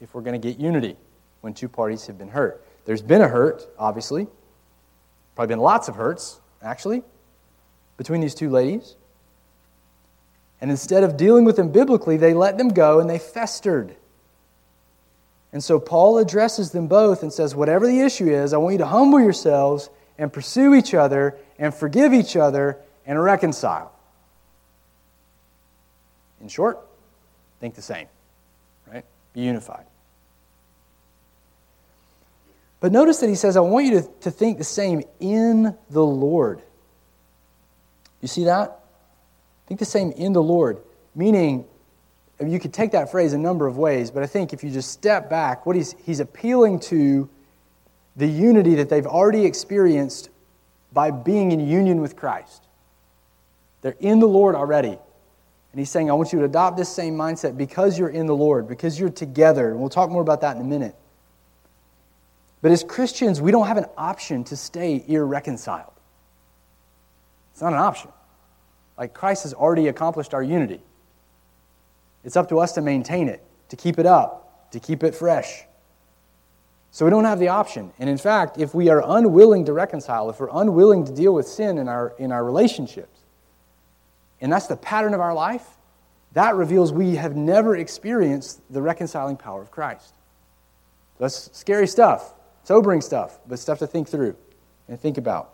[0.00, 0.96] if we're going to get unity
[1.42, 2.64] when two parties have been hurt.
[2.84, 4.26] There's been a hurt, obviously.
[5.34, 7.02] Probably been lots of hurts, actually,
[7.96, 8.96] between these two ladies.
[10.60, 13.96] And instead of dealing with them biblically, they let them go and they festered.
[15.52, 18.78] And so Paul addresses them both and says, Whatever the issue is, I want you
[18.78, 23.90] to humble yourselves and pursue each other and forgive each other and reconcile.
[26.42, 26.78] In short,
[27.58, 28.06] think the same
[28.86, 29.04] right?
[29.32, 29.86] be unified.
[32.80, 36.04] But notice that he says, I want you to, to think the same in the
[36.04, 36.62] Lord.
[38.20, 38.78] You see that?
[39.66, 40.78] Think the same in the Lord.
[41.14, 41.64] Meaning,
[42.44, 44.90] you could take that phrase a number of ways, but I think if you just
[44.90, 47.28] step back, what he's, he's appealing to
[48.20, 50.28] the unity that they've already experienced
[50.92, 52.62] by being in union with Christ.
[53.80, 54.98] They're in the Lord already.
[55.72, 58.34] And he's saying, I want you to adopt this same mindset because you're in the
[58.34, 59.70] Lord, because you're together.
[59.70, 60.94] And we'll talk more about that in a minute.
[62.60, 65.92] But as Christians, we don't have an option to stay irreconciled.
[67.52, 68.10] It's not an option.
[68.98, 70.82] Like Christ has already accomplished our unity.
[72.22, 73.42] It's up to us to maintain it.
[73.70, 75.64] to keep it up, to keep it fresh.
[76.92, 77.92] So we don't have the option.
[77.98, 81.46] And in fact, if we are unwilling to reconcile, if we're unwilling to deal with
[81.46, 83.20] sin in our, in our relationships,
[84.40, 85.66] and that's the pattern of our life,
[86.32, 90.14] that reveals we have never experienced the reconciling power of Christ.
[91.18, 94.36] That's scary stuff, sobering stuff, but stuff to think through
[94.88, 95.50] and think about.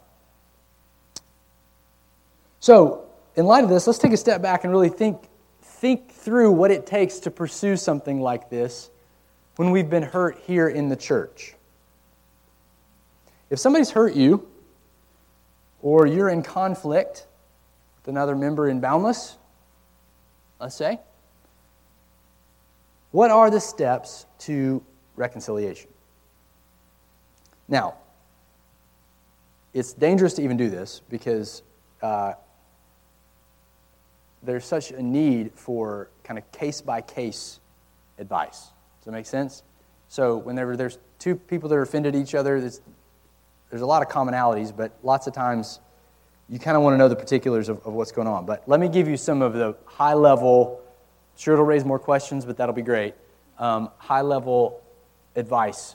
[2.60, 3.04] So,
[3.36, 5.28] in light of this, let's take a step back and really think,
[5.60, 8.90] think through what it takes to pursue something like this
[9.56, 11.54] when we've been hurt here in the church.
[13.50, 14.46] If somebody's hurt you,
[15.82, 17.26] or you're in conflict
[17.96, 19.36] with another member in Boundless,
[20.60, 21.00] let's say,
[23.12, 24.82] what are the steps to
[25.14, 25.88] reconciliation?
[27.68, 27.94] Now,
[29.72, 31.62] it's dangerous to even do this because
[32.02, 32.32] uh,
[34.42, 37.60] there's such a need for kind of case by case
[38.18, 38.68] advice.
[39.06, 39.62] Does that make sense?
[40.08, 42.80] So, whenever there's two people that are offended at each other, there's,
[43.70, 45.78] there's a lot of commonalities, but lots of times
[46.48, 48.46] you kind of want to know the particulars of, of what's going on.
[48.46, 50.80] But let me give you some of the high level,
[51.36, 53.14] sure, it'll raise more questions, but that'll be great.
[53.60, 54.82] Um, high level
[55.36, 55.94] advice,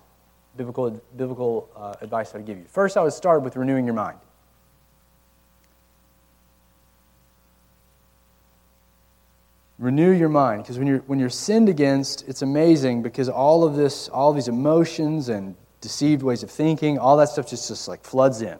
[0.56, 2.66] biblical, biblical uh, advice I would give you.
[2.70, 4.20] First, I would start with renewing your mind.
[9.82, 13.76] Renew your mind because when you're when you're sinned against it's amazing because all of
[13.76, 18.04] this all these emotions and deceived ways of thinking all that stuff just just like
[18.04, 18.58] floods in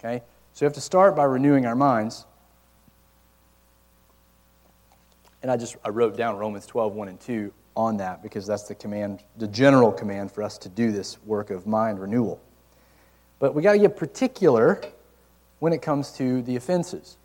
[0.00, 0.24] okay?
[0.54, 2.24] So we have to start by renewing our minds.
[5.42, 8.64] And i just i wrote down romans 12 1 and 2 on that because that's
[8.64, 12.40] the command the general command for us to do this work of mind renewal.
[13.38, 14.80] But we got to get particular
[15.58, 17.18] when it comes to the offenses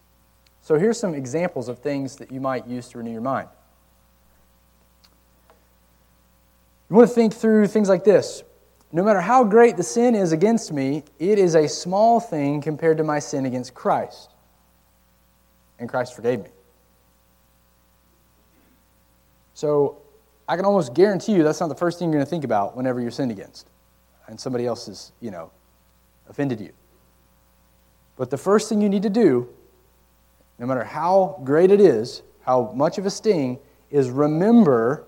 [0.61, 3.49] so here's some examples of things that you might use to renew your mind.
[6.89, 8.43] You want to think through things like this.
[8.91, 12.97] No matter how great the sin is against me, it is a small thing compared
[12.97, 14.31] to my sin against Christ.
[15.79, 16.49] And Christ forgave me.
[19.53, 20.01] So
[20.47, 22.75] I can almost guarantee you that's not the first thing you're going to think about
[22.75, 23.69] whenever you're sinned against
[24.27, 25.51] and somebody else has, you know,
[26.29, 26.71] offended you.
[28.17, 29.49] But the first thing you need to do
[30.61, 33.57] no matter how great it is, how much of a sting,
[33.89, 35.05] is remember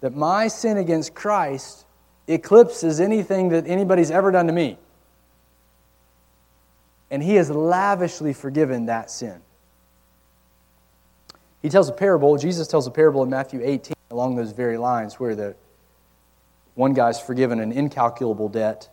[0.00, 1.86] that my sin against Christ
[2.26, 4.78] eclipses anything that anybody's ever done to me.
[7.08, 9.40] And he has lavishly forgiven that sin.
[11.62, 15.20] He tells a parable, Jesus tells a parable in Matthew 18 along those very lines
[15.20, 15.54] where the
[16.74, 18.88] one guy's forgiven an incalculable debt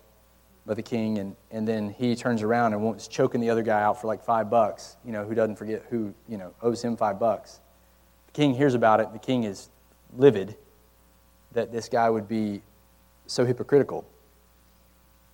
[0.76, 4.00] the king, and, and then he turns around and wants choking the other guy out
[4.00, 7.20] for like five bucks, you know, who doesn't forget who, you know, owes him five
[7.20, 7.60] bucks.
[8.28, 9.12] The king hears about it.
[9.12, 9.70] The king is
[10.16, 10.56] livid
[11.54, 12.62] that this guy would be
[13.28, 14.06] so hypocritical.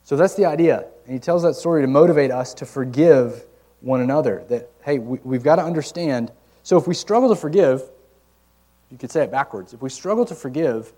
[0.04, 0.86] So that's the idea.
[1.06, 3.43] And he tells that story to motivate us to forgive
[3.82, 4.45] one another.
[4.50, 6.32] That, hey, we, we've got to understand.
[6.63, 7.84] So if we struggle to forgive,
[8.89, 9.73] you could say it backwards.
[9.73, 10.93] If we struggle to forgive,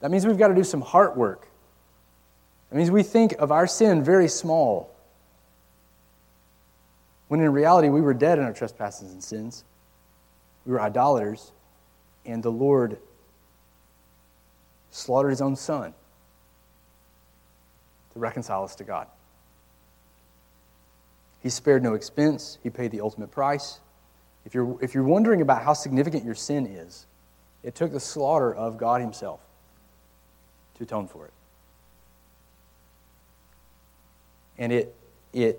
[0.00, 1.49] that means we've got to do some heart work.
[2.70, 4.94] It means we think of our sin very small,
[7.28, 9.64] when in reality we were dead in our trespasses and sins.
[10.64, 11.52] We were idolaters,
[12.24, 12.98] and the Lord
[14.90, 15.94] slaughtered his own son
[18.12, 19.06] to reconcile us to God.
[21.42, 23.80] He spared no expense, he paid the ultimate price.
[24.44, 27.06] If you're, if you're wondering about how significant your sin is,
[27.62, 29.40] it took the slaughter of God Himself
[30.76, 31.32] to atone for it.
[34.60, 34.94] And it,
[35.32, 35.58] it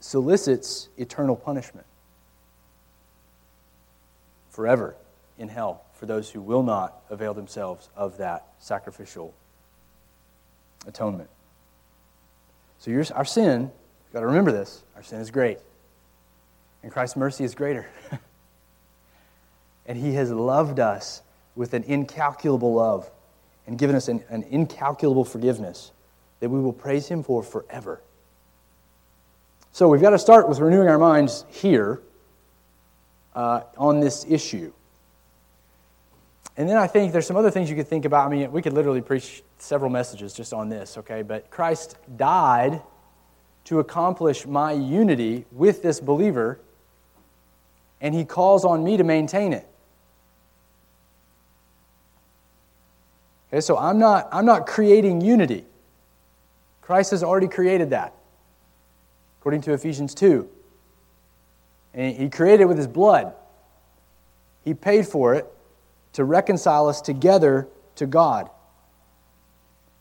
[0.00, 1.86] solicits eternal punishment
[4.50, 4.96] forever
[5.38, 9.32] in hell for those who will not avail themselves of that sacrificial
[10.86, 11.28] atonement.
[12.78, 15.58] So our sin, you've got to remember this, our sin is great.
[16.82, 17.86] And Christ's mercy is greater.
[19.86, 21.22] and he has loved us
[21.54, 23.08] with an incalculable love
[23.66, 25.92] and given us an, an incalculable forgiveness
[26.42, 28.02] that we will praise Him for forever.
[29.70, 32.02] So we've got to start with renewing our minds here
[33.32, 34.72] uh, on this issue.
[36.56, 38.26] And then I think there's some other things you could think about.
[38.26, 41.22] I mean, we could literally preach several messages just on this, okay?
[41.22, 42.82] But Christ died
[43.66, 46.58] to accomplish my unity with this believer,
[48.00, 49.68] and he calls on me to maintain it.
[53.52, 55.66] Okay, so I'm not, I'm not creating unity.
[56.82, 58.12] Christ has already created that,
[59.40, 60.48] according to Ephesians 2.
[61.94, 63.34] And he created it with his blood.
[64.64, 65.46] He paid for it
[66.14, 68.50] to reconcile us together to God.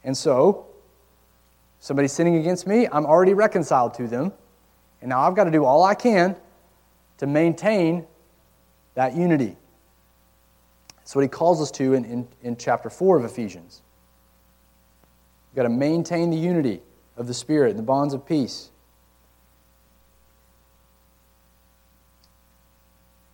[0.03, 0.65] And so,
[1.79, 4.34] somebody's sinning against me, I'm already reconciled to them.
[5.01, 6.36] And now I've got to do all I can
[7.17, 8.05] to maintain
[8.95, 9.55] that unity.
[10.97, 13.82] That's what he calls us to in, in, in chapter 4 of Ephesians.
[15.52, 16.82] We've got to maintain the unity
[17.18, 18.72] of the Spirit, and the bonds of peace.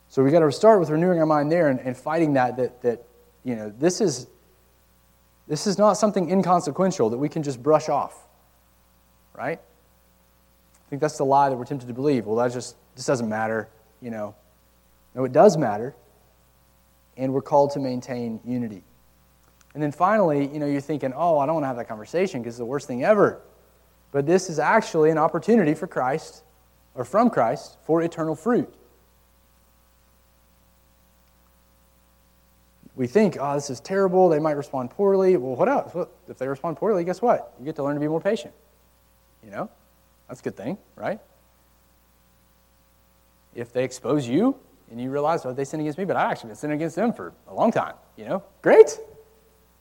[0.10, 2.82] So we've got to start with renewing our mind there and, and fighting that, that,
[2.82, 3.04] that,
[3.44, 4.28] you know, this is,
[5.48, 8.26] this is not something inconsequential that we can just brush off,
[9.36, 9.60] right?
[9.60, 12.26] I think that's the lie that we're tempted to believe.
[12.26, 13.70] Well, that just, this doesn't matter,
[14.02, 14.36] you know.
[15.14, 15.96] No, it does matter,
[17.16, 18.84] and we're called to maintain unity.
[19.78, 22.42] And then finally, you know, you're thinking, oh, I don't want to have that conversation
[22.42, 23.40] because it's the worst thing ever.
[24.12, 26.42] But this is actually an opportunity for Christ,
[26.96, 28.74] or from Christ, for eternal fruit.
[32.96, 34.30] We think, oh, this is terrible.
[34.30, 35.38] They might respond poorly.
[35.38, 35.94] Well, what else?
[35.94, 37.54] Well, if they respond poorly, guess what?
[37.60, 38.56] You get to learn to be more patient.
[39.46, 39.70] You know?
[40.28, 41.20] That's a good thing, right?
[43.54, 44.56] If they expose you
[44.90, 47.14] and you realize, oh, they sin against me, but I've actually been sinning against them
[47.14, 48.42] for a long time, you know?
[48.64, 48.98] Great.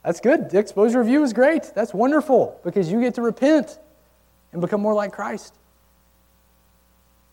[0.07, 0.51] That's good.
[0.51, 1.73] The exposure of you is great.
[1.75, 3.77] That's wonderful because you get to repent
[4.53, 5.59] and become more like Christ.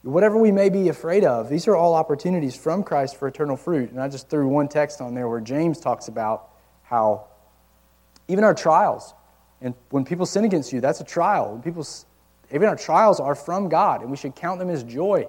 [0.02, 3.92] Whatever we may be afraid of, these are all opportunities from Christ for eternal fruit.
[3.92, 6.50] And I just threw one text on there where James talks about
[6.82, 7.28] how
[8.28, 9.14] even our trials,
[9.62, 11.52] and when people sin against you, that's a trial.
[11.52, 11.86] When people,
[12.52, 15.28] even our trials are from God, and we should count them as joy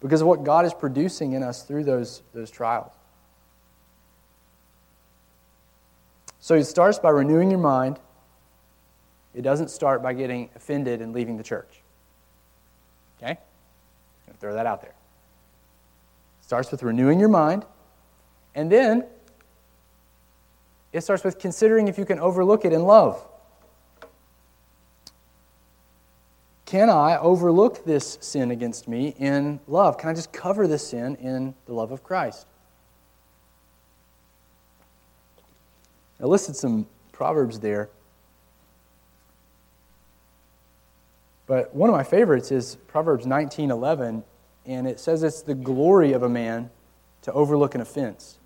[0.00, 2.92] because of what God is producing in us through those, those trials.
[6.40, 8.00] So it starts by renewing your mind.
[9.34, 11.82] It doesn't start by getting offended and leaving the church.
[13.22, 13.38] Okay?
[14.40, 14.94] throw that out there.
[16.40, 17.66] It starts with renewing your mind,
[18.54, 19.04] and then
[20.92, 23.24] it starts with considering if you can overlook it in love.
[26.64, 29.98] Can I overlook this sin against me in love?
[29.98, 32.46] Can I just cover this sin in the love of Christ?
[36.20, 37.88] I listed some proverbs there.
[41.46, 44.22] But one of my favorites is Proverbs 19:11,
[44.66, 46.70] and it says it's the glory of a man
[47.22, 48.38] to overlook an offense.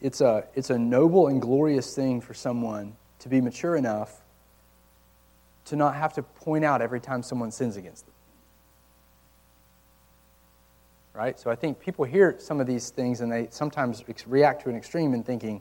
[0.00, 4.22] It's a, it's a noble and glorious thing for someone to be mature enough
[5.66, 8.09] to not have to point out every time someone sins against them.
[11.20, 11.38] Right?
[11.38, 14.76] So I think people hear some of these things and they sometimes react to an
[14.76, 15.60] extreme in thinking,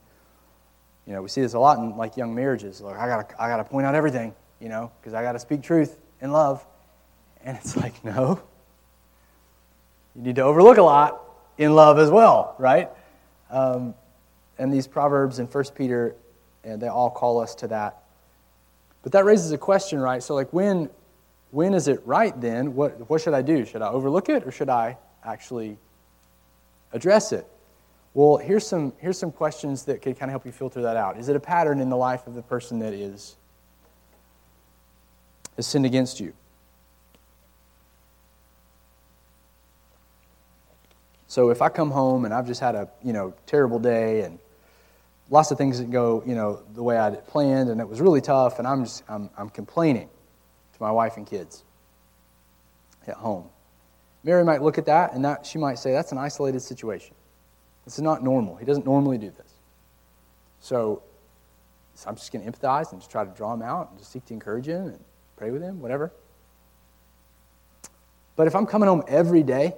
[1.06, 2.80] you know, we see this a lot in like young marriages.
[2.80, 5.62] Like, I gotta, I gotta point out everything you know, because I got to speak
[5.62, 6.66] truth in love.
[7.44, 8.42] And it's like, no.
[10.16, 11.22] You need to overlook a lot
[11.58, 12.90] in love as well, right?
[13.50, 13.94] Um,
[14.58, 16.16] and these proverbs in 1 Peter,
[16.64, 18.04] and they all call us to that.
[19.04, 20.24] But that raises a question, right?
[20.24, 20.90] So, like, when,
[21.52, 22.76] when is it right then?
[22.76, 23.66] What, what should I do?
[23.66, 24.98] Should I overlook it or should I
[25.32, 25.78] actually
[26.94, 27.48] address it?
[28.14, 31.18] Well, here's some, here's some questions that could kind of help you filter that out.
[31.18, 33.36] Is it a pattern in the life of the person that is
[35.60, 36.32] has sinned against you.
[41.28, 44.40] So if I come home and I've just had a you know terrible day and
[45.30, 48.22] lots of things that go you know the way I planned and it was really
[48.22, 51.66] tough and I'm just I'm, I'm complaining to my wife and kids
[53.06, 53.50] at home.
[54.30, 57.16] Mary might look at that and that she might say that's an isolated situation.
[57.84, 58.58] This is not normal.
[58.58, 59.52] He doesn't normally do this.
[60.60, 61.02] So,
[61.96, 64.12] so I'm just going to empathize and just try to draw him out and just
[64.12, 65.00] seek to encourage him and
[65.36, 66.12] pray with him, whatever.
[68.36, 69.74] But if I'm coming home every day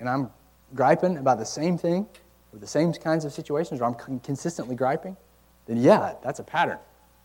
[0.00, 0.30] and I'm
[0.74, 2.06] griping about the same thing
[2.54, 5.18] or the same kinds of situations, or I'm consistently griping,
[5.66, 6.78] then yeah, that's a pattern,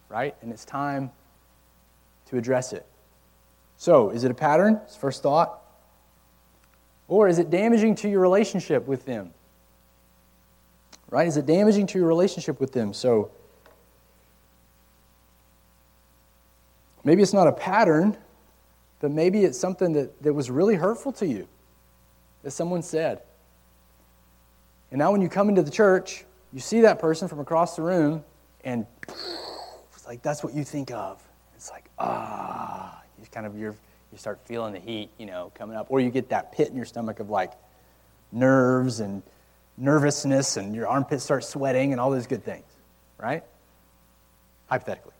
[0.10, 0.36] right?
[0.42, 1.12] And it's time
[2.26, 2.86] to address it.
[3.78, 4.82] So, is it a pattern?
[5.00, 5.62] First thought.
[7.14, 9.36] Or is it damaging to your relationship with them?
[11.12, 11.28] Right?
[11.28, 12.92] Is it damaging to your relationship with them?
[12.92, 13.30] So,
[17.04, 18.18] Maybe it's not a pattern,
[19.00, 21.48] but maybe it's something that, that was really hurtful to you
[22.44, 23.22] that someone said.
[24.92, 27.82] And now when you come into the church, you see that person from across the
[27.82, 28.24] room,
[28.64, 31.22] and it's like that's what you think of.
[31.56, 33.76] It's like, ah, you kind of you
[34.14, 36.76] you start feeling the heat, you know, coming up, or you get that pit in
[36.76, 37.52] your stomach of like
[38.32, 39.24] nerves and
[39.76, 42.68] nervousness, and your armpits start sweating, and all those good things,
[43.18, 43.44] right?
[44.68, 45.14] Hypothetically.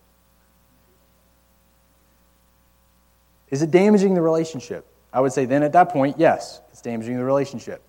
[3.50, 4.86] Is it damaging the relationship?
[5.12, 7.82] I would say then at that point, yes, it's damaging the relationship.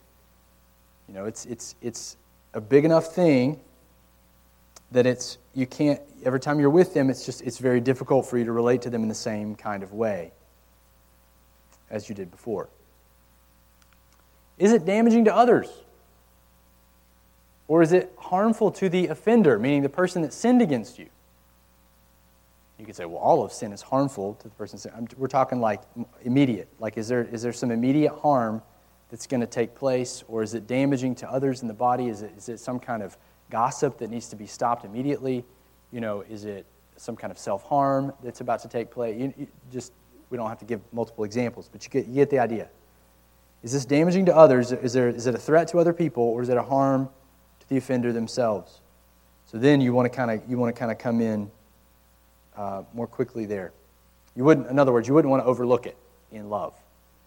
[1.06, 2.16] You know, it's, it's, it's
[2.54, 3.60] a big enough thing
[4.92, 8.38] that it's, you can't, every time you're with them, it's just, it's very difficult for
[8.38, 10.32] you to relate to them in the same kind of way
[11.90, 12.68] as you did before.
[14.58, 15.68] Is it damaging to others?
[17.66, 21.08] Or is it harmful to the offender, meaning the person that sinned against you?
[22.78, 25.08] You could say, well, all of sin is harmful to the person.
[25.16, 25.80] We're talking like
[26.22, 26.68] immediate.
[26.78, 28.62] Like, is there, is there some immediate harm
[29.10, 32.08] that's going to take place, or is it damaging to others in the body?
[32.08, 33.16] Is it, is it some kind of
[33.48, 35.44] gossip that needs to be stopped immediately?
[35.92, 36.66] You know, is it
[36.96, 39.16] some kind of self harm that's about to take place?
[39.16, 39.92] You, you just,
[40.34, 42.68] we don't have to give multiple examples, but you get, you get the idea.
[43.62, 44.72] Is this damaging to others?
[44.72, 47.08] Is, there, is it a threat to other people, or is it a harm
[47.60, 48.80] to the offender themselves?
[49.46, 51.48] So then you want to kind of you want to kind of come in
[52.56, 53.72] uh, more quickly there.
[54.34, 55.96] You wouldn't, in other words, you wouldn't want to overlook it
[56.32, 56.74] in love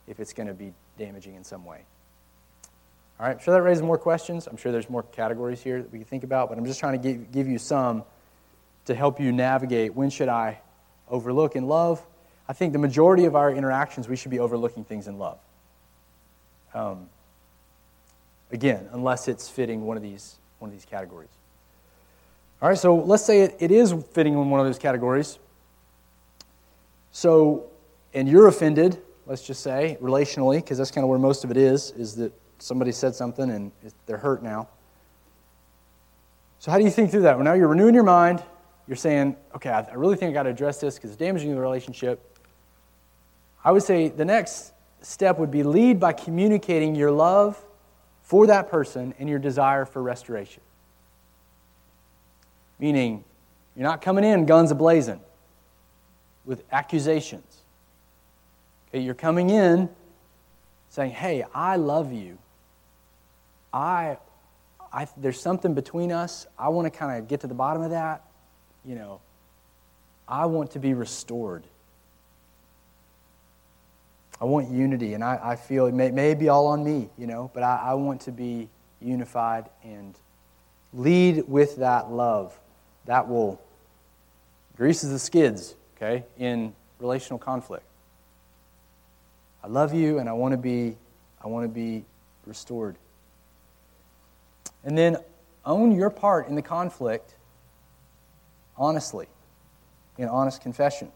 [0.06, 1.86] if it's going to be damaging in some way.
[3.20, 4.48] All right, I'm sure that raises more questions.
[4.48, 7.00] I'm sure there's more categories here that we can think about, but I'm just trying
[7.02, 8.04] to give, give you some
[8.84, 10.60] to help you navigate when should I
[11.10, 12.06] overlook in love.
[12.50, 15.40] I think the majority of our interactions, we should be overlooking things in love.
[16.74, 17.10] Um,
[18.52, 21.30] again, unless it's fitting one of these, one of these categories.
[22.62, 25.40] All right, so let's say it, it is fitting in one of those categories.
[27.12, 27.66] So,
[28.14, 31.58] and you're offended, let's just say, relationally, because that's kind of where most of it
[31.58, 33.72] is, is that somebody said something and
[34.06, 34.68] they're hurt now.
[36.60, 37.36] So, how do you think through that?
[37.36, 38.44] Well, now you're renewing your mind.
[38.88, 41.62] You're saying, okay, I really think I got to address this because it's damaging the
[41.62, 42.37] relationship.
[43.68, 47.62] I would say the next step would be lead by communicating your love
[48.24, 50.64] for that person and your desire for restoration.
[52.80, 53.26] Meaning,
[53.76, 55.20] you're not coming in guns ablazing
[56.46, 57.58] with accusations.
[58.88, 59.90] Okay, you're coming in
[60.88, 62.38] saying, Hey, I love you.
[63.74, 64.18] I,
[64.94, 66.48] I, there's something between us.
[66.58, 68.24] I want to kind of get to the bottom of that.
[68.86, 69.20] You know,
[70.26, 71.66] I want to be restored.
[74.40, 77.26] I want unity, and I, I feel it may, may be all on me, you
[77.26, 78.70] know, but I, I want to be
[79.02, 80.16] unified and
[80.94, 82.58] lead with that love.
[83.06, 83.60] That will
[84.76, 87.86] greases the skids, okay, in relational conflict.
[89.64, 90.96] I love you and I want to be
[91.44, 92.06] I want to be
[92.46, 92.96] restored.
[94.84, 95.18] And then
[95.66, 97.34] own your part in the conflict
[98.78, 99.28] honestly,
[100.18, 101.12] in honest confession.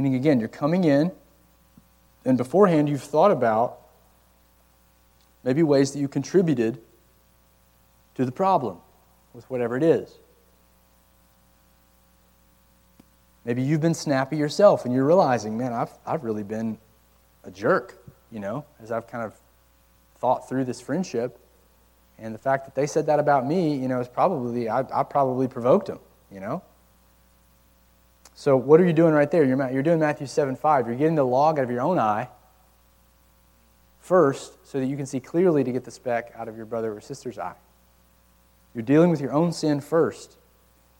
[0.00, 1.12] Meaning, again, you're coming in,
[2.24, 3.80] and beforehand you've thought about
[5.44, 6.80] maybe ways that you contributed
[8.14, 8.78] to the problem
[9.34, 10.14] with whatever it is.
[13.44, 16.78] Maybe you've been snappy yourself and you're realizing, man, I've, I've really been
[17.44, 19.34] a jerk, you know, as I've kind of
[20.16, 21.38] thought through this friendship.
[22.18, 25.02] And the fact that they said that about me, you know, is probably, I, I
[25.02, 25.98] probably provoked them,
[26.32, 26.62] you know.
[28.40, 29.44] So what are you doing right there?
[29.44, 30.86] You're, you're doing Matthew 7 5.
[30.86, 32.26] You're getting the log out of your own eye
[33.98, 36.90] first so that you can see clearly to get the speck out of your brother
[36.90, 37.56] or sister's eye.
[38.74, 40.38] You're dealing with your own sin first.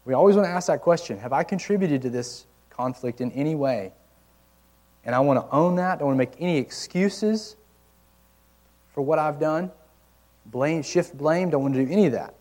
[0.05, 3.55] We always want to ask that question Have I contributed to this conflict in any
[3.55, 3.95] way?
[5.07, 5.93] And I want to own that.
[5.93, 7.57] I don't want to make any excuses
[8.93, 9.73] for what I've done.
[10.45, 12.35] Blame, shift blame, I don't want to do any of that.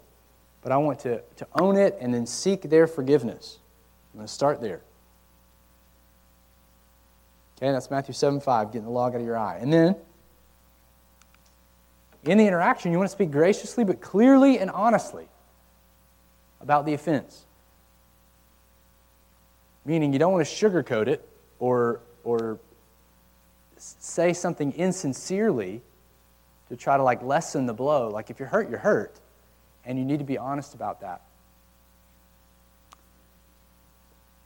[0.62, 3.60] But I want to, to own it and then seek their forgiveness.
[4.14, 4.82] I'm going to start there.
[7.60, 9.58] Okay, that's Matthew 7 5, getting the log out of your eye.
[9.60, 9.98] And then,
[12.24, 15.28] in the interaction, you want to speak graciously but clearly and honestly
[16.62, 17.46] about the offense.
[19.84, 21.28] Meaning, you don't want to sugarcoat it
[21.60, 22.60] or, or
[23.76, 25.82] say something insincerely
[26.70, 28.10] to try to like lessen the blow.
[28.10, 29.20] Like, if you're hurt, you're hurt.
[29.84, 31.24] And you need to be honest about that.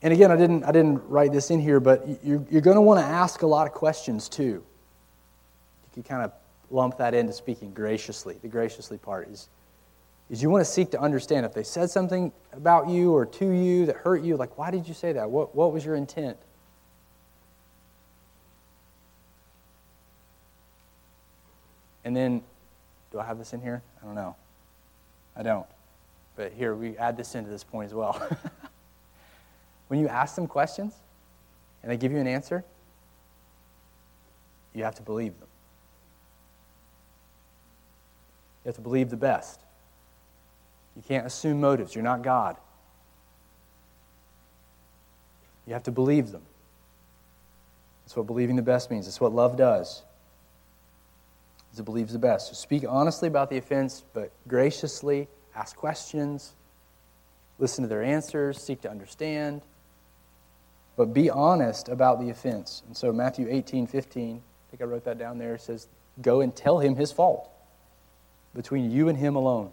[0.03, 2.81] And again, I didn't, I didn't write this in here, but you're, you're going to
[2.81, 4.43] want to ask a lot of questions too.
[4.43, 4.63] You
[5.93, 6.33] can kind of
[6.69, 8.37] lump that into speaking graciously.
[8.41, 9.47] The graciously part is,
[10.29, 13.49] is you want to seek to understand if they said something about you or to
[13.49, 15.29] you that hurt you, like, why did you say that?
[15.29, 16.37] What, what was your intent?
[22.03, 22.43] And then,
[23.13, 23.81] do I have this in here?
[24.01, 24.35] I don't know.
[25.37, 25.65] I don't.
[26.35, 28.21] But here, we add this into this point as well.
[29.87, 30.93] when you ask them questions
[31.81, 32.63] and they give you an answer,
[34.73, 35.47] you have to believe them.
[38.63, 39.59] You have to believe the best.
[40.95, 41.95] You can't assume motives.
[41.95, 42.57] You're not God.
[45.67, 46.43] You have to believe them.
[48.03, 49.05] That's what believing the best means.
[49.05, 50.03] That's what love does.
[51.73, 52.47] as it believes the best.
[52.47, 56.53] So speak honestly about the offense, but graciously ask questions,
[57.59, 59.61] listen to their answers, seek to understand,
[60.95, 62.83] but be honest about the offense.
[62.85, 65.87] And so Matthew 18, 15, I think I wrote that down there, says,
[66.21, 67.49] Go and tell him his fault
[68.53, 69.71] between you and him alone.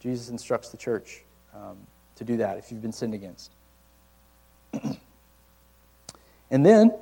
[0.00, 1.78] Jesus instructs the church um,
[2.14, 3.50] to do that if you've been sinned against.
[6.50, 6.92] and then,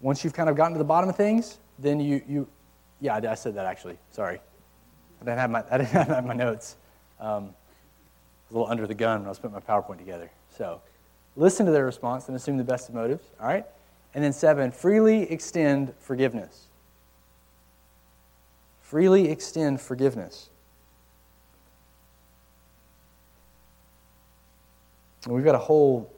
[0.00, 2.48] once you've kind of gotten to the bottom of things, then you, you
[3.00, 3.98] yeah, I said that actually.
[4.10, 4.40] Sorry.
[5.20, 6.76] I didn't have my, I didn't have my notes.
[7.20, 7.54] Um,
[8.48, 10.30] was a little under the gun when I was putting my PowerPoint together.
[10.56, 10.80] So
[11.36, 13.24] listen to their response and assume the best of motives.
[13.40, 13.66] All right?
[14.14, 16.66] And then seven, freely extend forgiveness.
[18.80, 20.50] Freely extend forgiveness.
[25.24, 26.12] And we've got a whole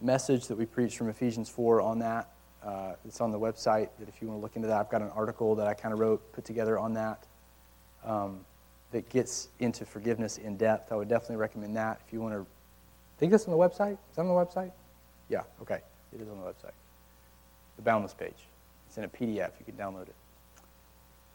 [0.00, 2.28] message that we preached from Ephesians 4 on that.
[2.62, 5.00] Uh, it's on the website that if you want to look into that, I've got
[5.00, 7.24] an article that I kind of wrote, put together on that,
[8.04, 8.40] um,
[8.90, 10.90] that gets into forgiveness in depth.
[10.90, 12.46] I would definitely recommend that if you want to.
[13.18, 13.92] Think that's on the website?
[13.92, 14.72] Is that on the website?
[15.28, 15.80] Yeah, okay.
[16.14, 16.72] It is on the website.
[17.76, 18.46] The Boundless page.
[18.86, 19.50] It's in a PDF.
[19.58, 20.14] You can download it.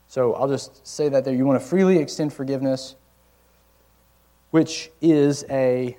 [0.07, 1.33] So I'll just say that there.
[1.33, 2.95] You want to freely extend forgiveness,
[4.51, 5.97] which is a.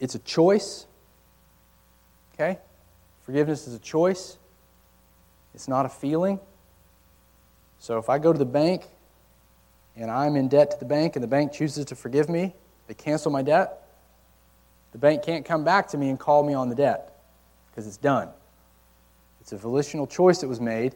[0.00, 0.86] It's a choice
[2.34, 2.58] Okay?
[3.22, 4.38] Forgiveness is a choice,
[5.54, 6.40] it's not a feeling.
[7.78, 8.82] So if I go to the bank
[9.96, 12.54] and I'm in debt to the bank and the bank chooses to forgive me,
[12.86, 13.88] they cancel my debt,
[14.92, 17.20] the bank can't come back to me and call me on the debt
[17.70, 18.28] because it's done.
[19.40, 20.94] It's a volitional choice that was made.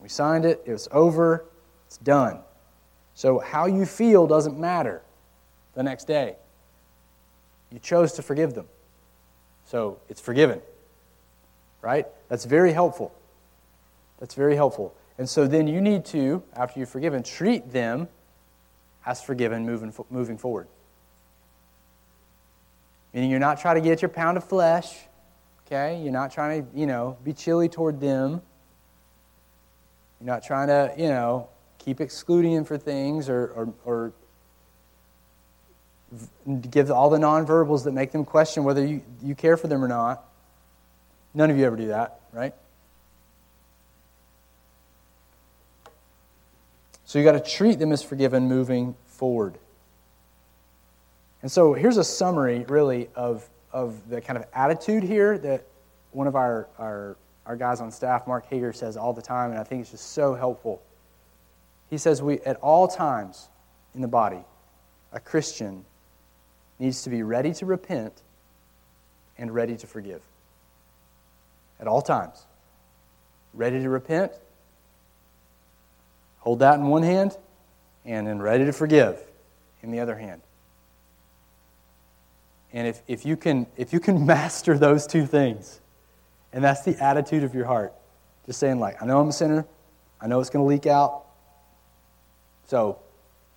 [0.00, 1.44] We signed it, it was over,
[1.86, 2.40] it's done.
[3.14, 5.02] So how you feel doesn't matter
[5.74, 6.36] the next day.
[7.70, 8.66] You chose to forgive them.
[9.64, 10.60] So it's forgiven.
[11.80, 12.06] Right?
[12.28, 13.14] That's very helpful.
[14.18, 14.94] That's very helpful.
[15.18, 18.08] And so then you need to, after you've forgiven, treat them
[19.04, 20.68] as forgiven moving, moving forward.
[23.12, 24.90] Meaning you're not trying to get your pound of flesh,
[25.66, 26.00] okay?
[26.02, 28.40] You're not trying to, you know, be chilly toward them.
[30.20, 31.48] You're not trying to, you know,
[31.78, 34.12] keep excluding them for things or, or, or
[36.70, 39.88] give all the nonverbals that make them question whether you, you care for them or
[39.88, 40.24] not.
[41.34, 42.54] None of you ever do that, right?
[47.12, 49.58] So you got to treat them as forgiven moving forward.
[51.42, 55.66] And so here's a summary, really, of, of the kind of attitude here that
[56.12, 59.60] one of our, our, our guys on staff, Mark Hager, says all the time, and
[59.60, 60.80] I think it's just so helpful.
[61.90, 63.50] He says, we, at all times
[63.94, 64.40] in the body,
[65.12, 65.84] a Christian
[66.78, 68.22] needs to be ready to repent
[69.36, 70.22] and ready to forgive.
[71.78, 72.46] At all times.
[73.52, 74.32] Ready to repent,
[76.42, 77.36] hold that in one hand,
[78.04, 79.22] and then ready to forgive
[79.80, 80.42] in the other hand.
[82.72, 85.80] And if, if, you can, if you can master those two things,
[86.52, 87.94] and that's the attitude of your heart,
[88.44, 89.64] just saying, like, I know I'm a sinner,
[90.20, 91.24] I know it's going to leak out.
[92.66, 92.98] So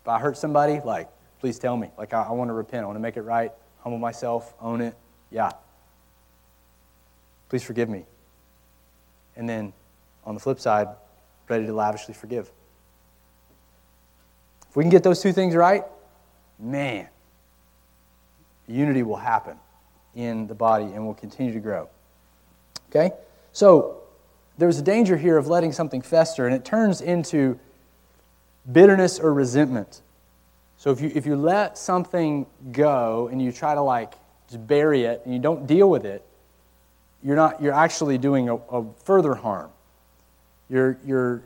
[0.02, 1.10] if I hurt somebody, like,
[1.40, 1.90] please tell me.
[1.98, 2.84] Like, I, I want to repent.
[2.84, 4.96] I want to make it right, humble myself, own it.
[5.32, 5.52] Yeah.
[7.50, 8.06] Please forgive me.
[9.36, 9.74] And then
[10.24, 10.88] on the flip side,
[11.50, 12.52] ready to lavishly forgive.
[14.76, 15.86] If we can get those two things right,
[16.60, 17.08] man,
[18.68, 19.56] unity will happen
[20.16, 21.88] in the body and will continue to grow.
[22.90, 23.14] Okay?
[23.54, 24.02] So,
[24.58, 27.58] there's a danger here of letting something fester, and it turns into
[28.70, 30.02] bitterness or resentment.
[30.76, 34.16] So if you, if you let something go and you try to like
[34.50, 36.22] just bury it and you don't deal with it,
[37.24, 39.70] you're, not, you're actually doing a, a further harm.
[40.70, 41.44] You're, you're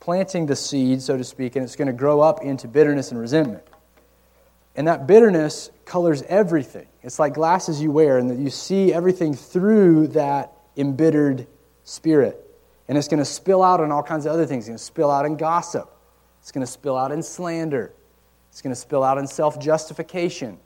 [0.00, 3.20] planting the seed, so to speak, and it's going to grow up into bitterness and
[3.20, 3.62] resentment.
[4.74, 6.86] And that bitterness colors everything.
[7.02, 11.46] It's like glasses you wear, and that you see everything through that embittered
[11.84, 12.46] spirit.
[12.88, 14.64] And it's going to spill out on all kinds of other things.
[14.64, 15.88] It's going to spill out in gossip.
[16.40, 17.92] It's going to spill out in slander.
[18.50, 20.58] It's going to spill out in self justification.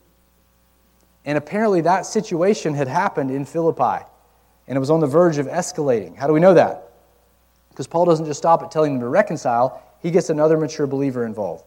[1.24, 4.04] And apparently, that situation had happened in Philippi,
[4.68, 6.16] and it was on the verge of escalating.
[6.16, 6.83] How do we know that?
[7.74, 11.26] Because Paul doesn't just stop at telling them to reconcile, he gets another mature believer
[11.26, 11.64] involved.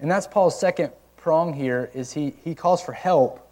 [0.00, 3.48] And that's Paul's second prong here is he, he calls for help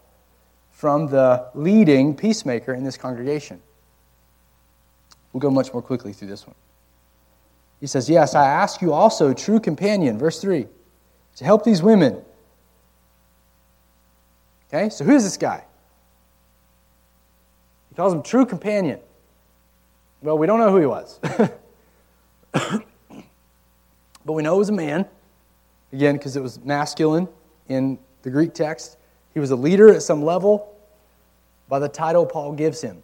[0.72, 3.62] from the leading peacemaker in this congregation.
[5.32, 6.56] We'll go much more quickly through this one.
[7.80, 10.66] He says, Yes, I ask you also, true companion, verse 3
[11.36, 12.20] to help these women.
[14.68, 15.64] Okay, so who is this guy?
[17.88, 18.98] He calls him true companion.
[20.22, 21.18] Well, we don't know who he was.
[22.52, 22.82] but
[24.24, 25.04] we know he was a man,
[25.92, 27.26] again, because it was masculine
[27.68, 28.98] in the Greek text.
[29.34, 30.76] He was a leader at some level
[31.68, 33.02] by the title Paul gives him.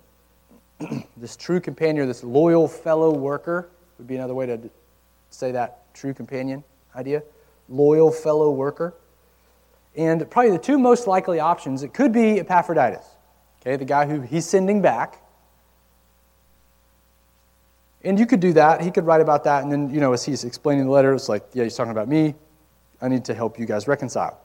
[1.17, 4.71] this true companion, this loyal fellow worker, would be another way to
[5.31, 6.63] say that true companion
[6.95, 7.23] idea.
[7.69, 8.95] Loyal fellow worker.
[9.97, 13.05] And probably the two most likely options, it could be Epaphroditus,
[13.61, 15.21] okay, the guy who he's sending back.
[18.09, 18.81] And you could do that.
[18.81, 19.63] He could write about that.
[19.63, 22.09] And then, you know, as he's explaining the letter, it's like, yeah, he's talking about
[22.09, 22.35] me.
[23.03, 24.41] I need to help you guys reconcile.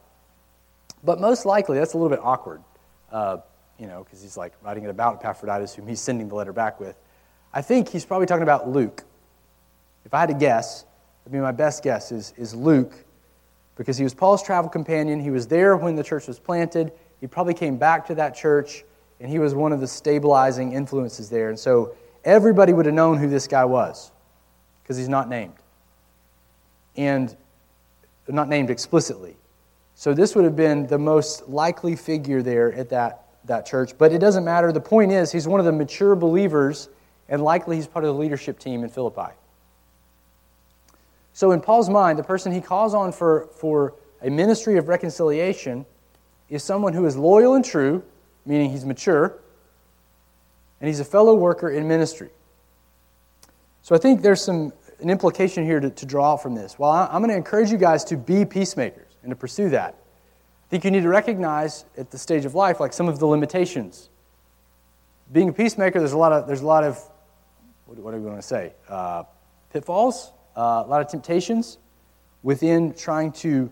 [1.02, 2.62] But most likely, that's a little bit awkward,
[3.10, 3.38] uh,
[3.80, 6.82] you know, because he's like writing it about Epaphroditus, whom he's sending the letter back
[6.82, 6.98] with.
[7.54, 9.06] I think he's probably talking about Luke.
[10.04, 10.84] If I had to guess,
[11.26, 12.94] I mean, my best guess is, is Luke,
[13.78, 15.22] because he was Paul's travel companion.
[15.22, 16.92] He was there when the church was planted.
[17.22, 18.84] He probably came back to that church,
[19.22, 21.48] and he was one of the stabilizing influences there.
[21.48, 24.12] And so everybody would have known who this guy was,
[24.82, 25.54] because he's not named.
[26.96, 27.36] And
[28.28, 29.36] not named explicitly.
[29.96, 33.98] So this would have been the most likely figure there at that, that church.
[33.98, 34.72] But it doesn't matter.
[34.72, 36.90] The point is, he's one of the mature believers,
[37.30, 39.34] and likely he's part of the leadership team in Philippi.
[41.34, 45.86] So, in Paul's mind, the person he calls on for, for a ministry of reconciliation
[46.50, 48.04] is someone who is loyal and true,
[48.46, 49.40] meaning he's mature,
[50.84, 52.30] and he's a fellow worker in ministry.
[53.84, 56.78] So, I think there's some an implication here to, to draw from this.
[56.78, 59.96] Well, I'm going to encourage you guys to be peacemakers and to pursue that.
[59.96, 63.26] I think you need to recognize at the stage of life, like some of the
[63.26, 64.10] limitations.
[65.32, 67.00] Being a peacemaker, there's a lot of, there's a lot of
[67.86, 68.74] what, do we going to say?
[68.90, 69.24] Uh,
[69.72, 71.78] pitfalls, uh, a lot of temptations
[72.42, 73.72] within trying to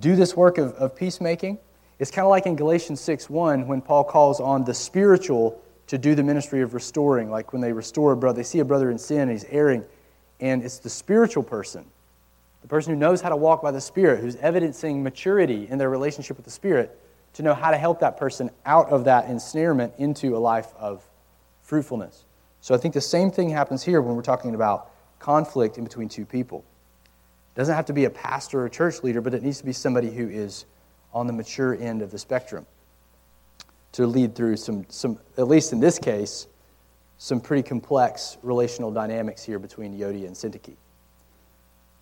[0.00, 1.58] do this work of, of peacemaking.
[2.00, 5.98] It's kind of like in Galatians 6 1 when Paul calls on the spiritual to
[5.98, 7.30] do the ministry of restoring.
[7.30, 9.84] Like when they restore a brother, they see a brother in sin and he's erring,
[10.40, 11.84] and it's the spiritual person,
[12.62, 15.90] the person who knows how to walk by the Spirit, who's evidencing maturity in their
[15.90, 16.98] relationship with the Spirit,
[17.34, 21.06] to know how to help that person out of that ensnarement into a life of
[21.62, 22.24] fruitfulness.
[22.60, 26.08] So I think the same thing happens here when we're talking about conflict in between
[26.08, 26.64] two people.
[27.54, 29.64] It doesn't have to be a pastor or a church leader, but it needs to
[29.64, 30.64] be somebody who is
[31.12, 32.66] on the mature end of the spectrum
[33.96, 36.48] to lead through some, some at least in this case,
[37.16, 40.76] some pretty complex relational dynamics here between Euodia and Syntyche.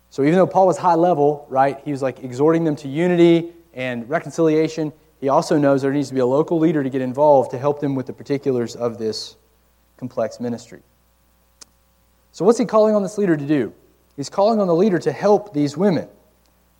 [0.09, 3.53] So even though Paul was high level, right, he was like exhorting them to unity
[3.73, 4.91] and reconciliation,
[5.21, 7.79] he also knows there needs to be a local leader to get involved to help
[7.79, 9.37] them with the particulars of this
[9.95, 10.81] complex ministry.
[12.33, 13.73] So, what's he calling on this leader to do?
[14.17, 16.09] He's calling on the leader to help these women.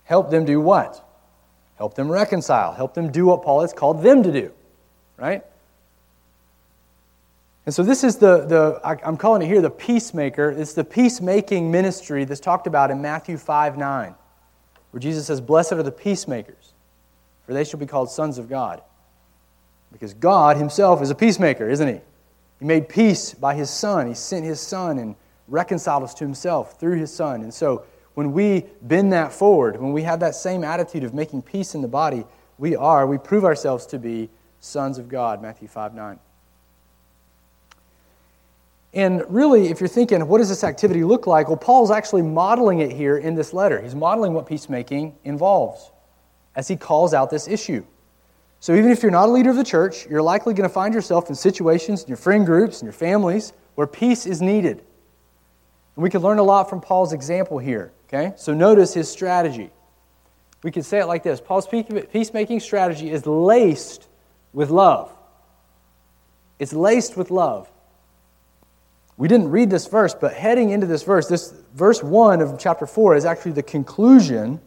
[0.03, 1.07] Help them do what?
[1.77, 2.73] Help them reconcile.
[2.73, 4.51] Help them do what Paul has called them to do,
[5.17, 5.43] right?
[7.65, 10.51] And so this is the, the I'm calling it here the peacemaker.
[10.51, 14.15] It's the peacemaking ministry that's talked about in Matthew 5 9,
[14.91, 16.73] where Jesus says, Blessed are the peacemakers,
[17.45, 18.81] for they shall be called sons of God.
[19.91, 22.01] Because God himself is a peacemaker, isn't he?
[22.59, 24.07] He made peace by his Son.
[24.07, 25.15] He sent his Son and
[25.47, 27.41] reconciled us to himself through his Son.
[27.41, 31.43] And so when we bend that forward, when we have that same attitude of making
[31.43, 32.25] peace in the body,
[32.57, 34.29] we are, we prove ourselves to be
[34.65, 36.19] sons of God, Matthew 5 9.
[38.93, 41.49] And really, if you're thinking, what does this activity look like?
[41.49, 43.81] Well, Paul's actually modeling it here in this letter.
[43.81, 45.91] He's modeling what peacemaking involves
[46.55, 47.85] as he calls out this issue.
[48.61, 50.93] So, even if you're not a leader of the church, you're likely going to find
[50.93, 54.77] yourself in situations in your friend groups and your families where peace is needed.
[55.95, 57.91] And we can learn a lot from Paul's example here.
[58.07, 58.33] Okay?
[58.37, 59.69] So, notice his strategy.
[60.63, 64.07] We could say it like this Paul's peacemaking strategy is laced
[64.55, 65.11] with love.
[66.57, 67.69] It's laced with love.
[69.17, 72.87] We didn't read this verse, but heading into this verse, this verse 1 of chapter
[72.87, 74.59] 4 is actually the conclusion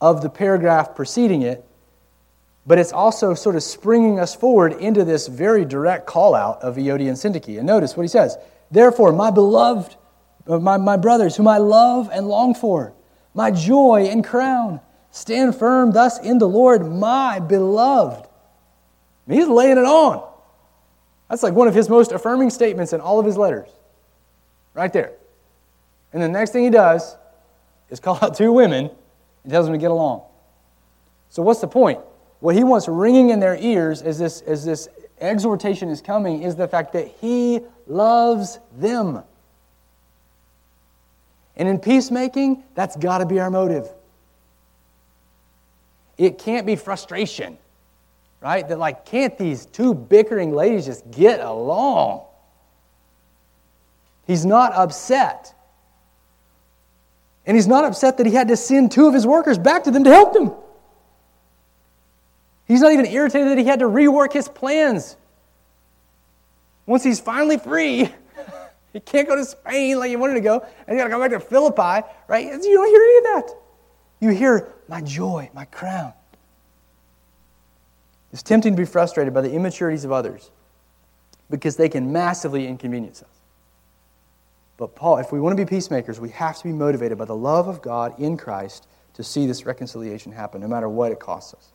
[0.00, 1.64] of the paragraph preceding it,
[2.66, 6.76] but it's also sort of springing us forward into this very direct call out of
[6.76, 7.58] Euodia and.
[7.58, 8.36] And notice what he says
[8.70, 9.96] Therefore, my beloved,
[10.46, 12.92] uh, my, my brothers, whom I love and long for,
[13.34, 14.80] my joy and crown,
[15.10, 18.27] stand firm thus in the Lord, my beloved.
[19.28, 20.26] I mean, he's laying it on.
[21.28, 23.68] That's like one of his most affirming statements in all of his letters.
[24.72, 25.12] Right there.
[26.14, 27.16] And the next thing he does
[27.90, 28.90] is call out two women
[29.42, 30.22] and tells them to get along.
[31.28, 32.00] So, what's the point?
[32.40, 34.88] What he wants ringing in their ears as this, as this
[35.20, 39.22] exhortation is coming is the fact that he loves them.
[41.56, 43.88] And in peacemaking, that's got to be our motive.
[46.16, 47.58] It can't be frustration
[48.40, 48.66] right?
[48.68, 52.24] That, like, can't these two bickering ladies just get along?
[54.26, 55.54] He's not upset.
[57.46, 59.90] And he's not upset that he had to send two of his workers back to
[59.90, 60.52] them to help them.
[62.66, 65.16] He's not even irritated that he had to rework his plans.
[66.84, 68.10] Once he's finally free,
[68.92, 71.22] he can't go to Spain like he wanted to go, and he's got to come
[71.22, 72.44] back to Philippi, right?
[72.44, 73.54] You don't hear any of that.
[74.20, 76.12] You hear my joy, my crown.
[78.32, 80.50] It's tempting to be frustrated by the immaturities of others
[81.50, 83.28] because they can massively inconvenience us.
[84.76, 87.36] But Paul, if we want to be peacemakers, we have to be motivated by the
[87.36, 91.54] love of God in Christ to see this reconciliation happen, no matter what it costs
[91.54, 91.72] us.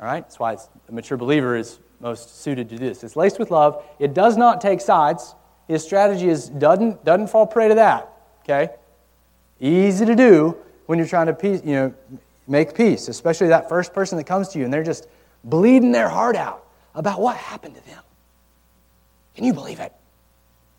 [0.00, 0.22] All right?
[0.22, 0.56] That's why
[0.88, 3.04] a mature believer is most suited to do this.
[3.04, 3.84] It's laced with love.
[3.98, 5.34] It does not take sides.
[5.68, 8.10] His strategy is doesn't, doesn't fall prey to that.
[8.42, 8.72] Okay?
[9.60, 10.56] Easy to do
[10.86, 11.94] when you're trying to peace, you know,
[12.46, 15.08] make peace, especially that first person that comes to you and they're just
[15.44, 18.02] bleeding their heart out about what happened to them.
[19.34, 19.92] Can you believe it?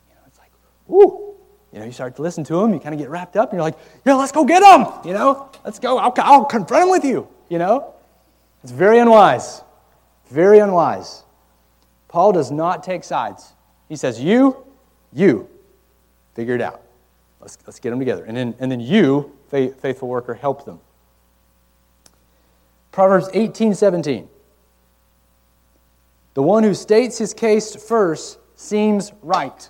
[0.09, 0.51] You know, it's like,
[0.89, 1.35] ooh.
[1.71, 3.57] You know, you start to listen to them, you kind of get wrapped up, and
[3.57, 4.87] you're like, yeah, let's go get them.
[5.03, 5.97] You know, let's go.
[5.97, 7.27] I'll, I'll confront them with you.
[7.49, 7.93] You know,
[8.63, 9.61] it's very unwise.
[10.29, 11.23] Very unwise.
[12.07, 13.53] Paul does not take sides.
[13.89, 14.65] He says, you,
[15.11, 15.49] you,
[16.33, 16.81] figure it out.
[17.41, 18.23] Let's, let's get them together.
[18.23, 20.79] And then, and then you, faithful worker, help them.
[22.91, 24.29] Proverbs 18 17.
[26.35, 29.69] The one who states his case first seems right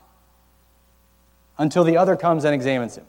[1.58, 3.06] until the other comes and examines him.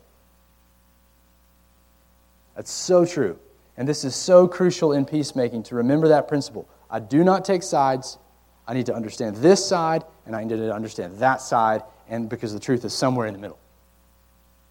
[2.55, 3.39] That's so true.
[3.77, 6.69] And this is so crucial in peacemaking to remember that principle.
[6.91, 8.19] I do not take sides.
[8.67, 12.53] I need to understand this side, and I need to understand that side, and because
[12.53, 13.59] the truth is somewhere in the middle.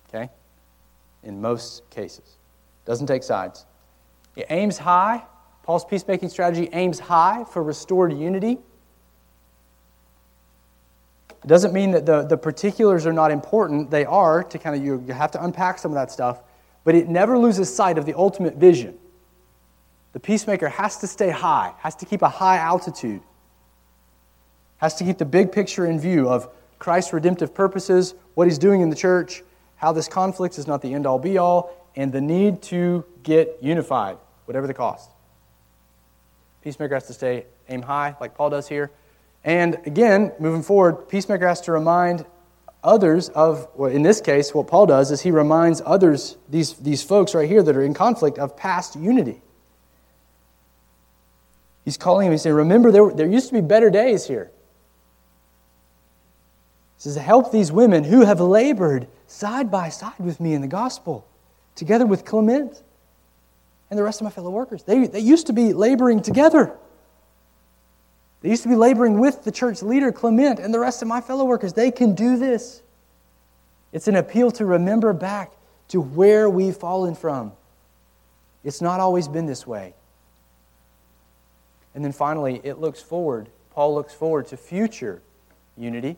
[0.10, 0.30] Okay?
[1.24, 2.38] In most cases.
[2.86, 3.66] Doesn't take sides.
[4.36, 5.24] It aims high.
[5.64, 8.60] Paul's peacemaking strategy aims high for restored unity.
[11.46, 13.92] It doesn't mean that the, the particulars are not important.
[13.92, 16.42] They are to kind of, you, you have to unpack some of that stuff,
[16.84, 18.98] but it never loses sight of the ultimate vision.
[20.14, 23.22] The peacemaker has to stay high, has to keep a high altitude,
[24.78, 28.82] has to keep the big picture in view of Christ's redemptive purposes, what he's doing
[28.82, 29.44] in the church,
[29.76, 33.56] how this conflict is not the end all be all, and the need to get
[33.62, 35.12] unified, whatever the cost.
[36.64, 38.90] Peacemaker has to stay aim high, like Paul does here,
[39.46, 42.26] and again, moving forward, Peacemaker has to remind
[42.84, 47.04] others of, well, in this case, what Paul does is he reminds others, these, these
[47.04, 49.42] folks right here that are in conflict, of past unity.
[51.84, 54.50] He's calling them, he's saying, Remember, there, there used to be better days here.
[56.98, 60.68] He says, Help these women who have labored side by side with me in the
[60.68, 61.28] gospel,
[61.76, 62.82] together with Clement
[63.92, 64.82] and the rest of my fellow workers.
[64.82, 66.76] They, they used to be laboring together.
[68.46, 71.20] They used to be laboring with the church leader, Clement, and the rest of my
[71.20, 71.74] fellow workers.
[71.74, 72.84] They can do this.
[73.92, 75.52] It's an appeal to remember back
[75.88, 77.54] to where we've fallen from.
[78.64, 79.96] It's not always been this way.
[81.96, 83.50] And then finally, it looks forward.
[83.72, 85.24] Paul looks forward to future
[85.76, 86.16] unity.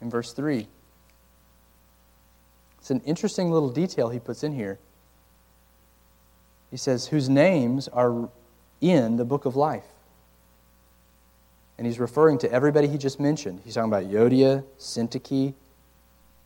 [0.00, 0.68] In verse 3,
[2.78, 4.78] it's an interesting little detail he puts in here.
[6.70, 8.28] He says, Whose names are
[8.80, 9.91] in the book of life.
[11.78, 13.60] And he's referring to everybody he just mentioned.
[13.64, 15.54] He's talking about Euodia, Syntyche.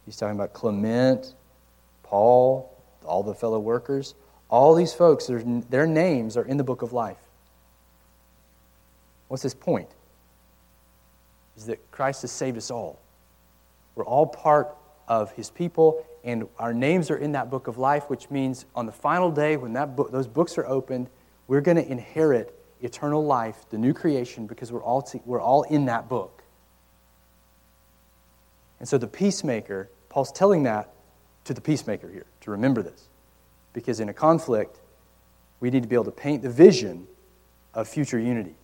[0.06, 1.34] He's talking about Clement,
[2.02, 2.72] Paul,
[3.04, 4.14] all the fellow workers.
[4.48, 7.18] All these folks, their names are in the book of life.
[9.28, 9.88] What's his point?
[11.56, 13.00] Is that Christ has saved us all.
[13.96, 14.76] We're all part
[15.08, 18.86] of his people, and our names are in that book of life, which means on
[18.86, 21.08] the final day, when that book, those books are opened,
[21.48, 25.86] we're going to inherit eternal life, the new creation, because we're all, we're all in
[25.86, 26.42] that book.
[28.78, 30.92] And so the peacemaker, Paul's telling that
[31.44, 33.08] to the peacemaker here, to remember this.
[33.72, 34.80] Because in a conflict,
[35.60, 37.06] we need to be able to paint the vision
[37.74, 38.54] of future unity.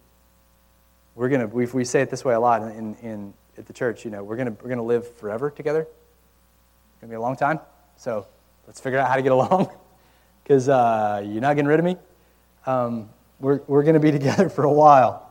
[1.14, 4.04] We're going to, we, say it this way a lot in, in, at the church,
[4.04, 5.82] you know, we're to, we're to live forever together.
[5.82, 7.60] It's going to be a long time.
[7.96, 8.26] So
[8.66, 9.70] let's figure out how to get along
[10.42, 11.96] because uh, you're not getting rid of me.
[12.66, 13.10] Um,
[13.42, 15.28] we're, we're going to be together for a while.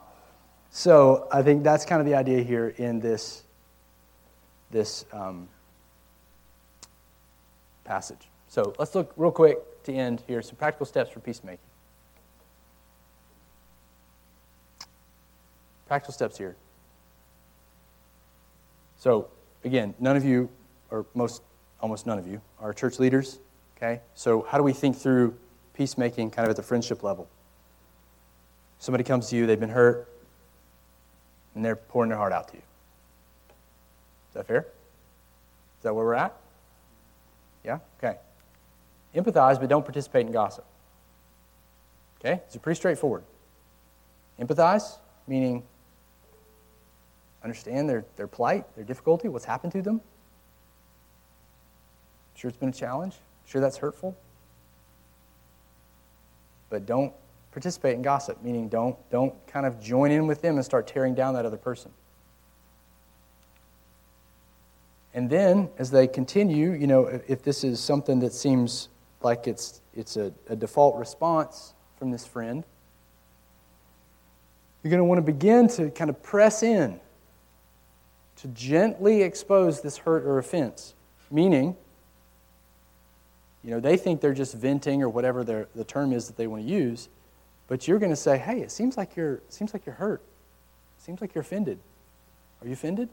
[0.70, 3.44] So I think that's kind of the idea here in this,
[4.70, 5.50] this um,
[7.84, 8.30] passage.
[8.48, 11.66] So let's look real quick to end here some practical steps for peacemaking.
[15.88, 16.56] Practical steps here.
[18.98, 19.30] So
[19.66, 20.50] again, none of you,
[20.90, 21.42] or most,
[21.82, 23.40] almost none of you, are church leaders.
[23.76, 24.02] Okay.
[24.14, 25.36] So how do we think through
[25.74, 27.28] peacemaking, kind of at the friendship level?
[28.82, 30.10] Somebody comes to you, they've been hurt,
[31.54, 32.64] and they're pouring their heart out to you.
[34.30, 34.62] Is that fair?
[34.62, 36.36] Is that where we're at?
[37.64, 37.78] Yeah?
[38.04, 38.18] Okay.
[39.16, 40.66] Empathize, but don't participate in gossip.
[42.20, 42.42] Okay?
[42.48, 43.24] It's pretty straightforward.
[44.40, 45.62] Empathize, meaning
[47.44, 50.02] understand their, their plight, their difficulty, what's happened to them.
[52.34, 53.14] Sure, it's been a challenge.
[53.46, 54.18] Sure, that's hurtful.
[56.72, 57.14] But don't
[57.52, 61.14] participate in gossip, meaning don't, don't kind of join in with them and start tearing
[61.14, 61.92] down that other person.
[65.14, 68.88] And then, as they continue, you know, if, this is something that seems
[69.22, 72.64] like it's, it's a, a default response from this friend,
[74.82, 77.00] you're going to want to begin to kind of press in
[78.38, 80.96] to gently expose this hurt or offense.
[81.30, 81.76] Meaning,
[83.64, 86.64] you know, they think they're just venting or whatever the term is that they want
[86.66, 87.10] to use,
[87.68, 90.22] but you're going to say, hey, it seems like you're, seems like you're hurt.
[90.98, 91.80] It seems like you're offended.
[92.62, 93.10] Are you offended?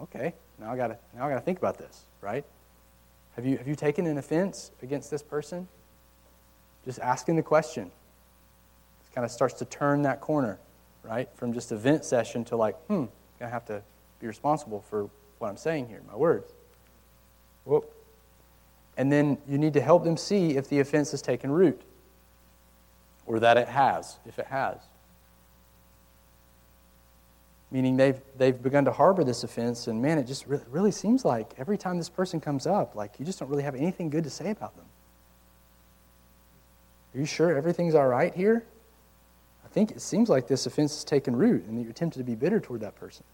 [0.00, 2.44] Okay, now I gotta now I gotta think about this, right?
[3.34, 5.66] Have you have you taken an offense against this person?
[6.84, 7.86] Just asking the question.
[7.86, 10.58] It kind of starts to turn that corner,
[11.02, 11.28] right?
[11.34, 13.04] From just a vent session to like, hmm,
[13.40, 13.82] I have to
[14.20, 16.52] be responsible for what I'm saying here, my words.
[17.64, 17.92] Whoop.
[18.98, 21.80] And then you need to help them see if the offense has taken root
[23.24, 24.78] or that it has, if it has
[27.70, 31.24] meaning they've, they've begun to harbor this offense, and man, it just really, really seems
[31.24, 34.24] like every time this person comes up, like you just don't really have anything good
[34.24, 34.86] to say about them.
[37.14, 38.64] Are you sure everything's all right here?
[39.64, 42.24] I think it seems like this offense has taken root, and that you're tempted to
[42.24, 43.24] be bitter toward that person.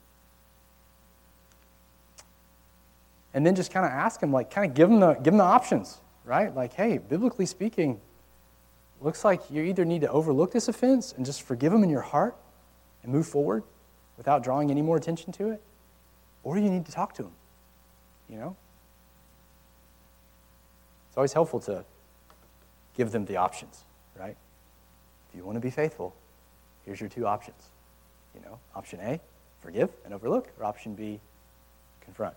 [3.35, 5.39] And then just kind of ask them, like, kind of give them the, give them
[5.39, 6.55] the options, right?
[6.55, 8.01] Like, hey, biblically speaking,
[9.01, 12.01] looks like you either need to overlook this offense and just forgive them in your
[12.01, 12.37] heart
[13.03, 13.65] and move forward,
[14.17, 15.61] without drawing any more attention to it,
[16.45, 17.33] or you need to talk to them.
[18.31, 18.57] You know?
[21.09, 21.85] It's always helpful to
[22.97, 23.83] give them the options,
[24.19, 24.37] right?
[25.29, 26.15] If you want to be faithful,
[26.85, 27.71] here's your two options.
[28.35, 29.21] You know, option A,
[29.61, 31.21] forgive and overlook, or option B,
[32.01, 32.35] confront.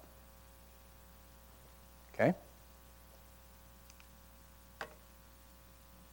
[2.19, 2.33] Okay?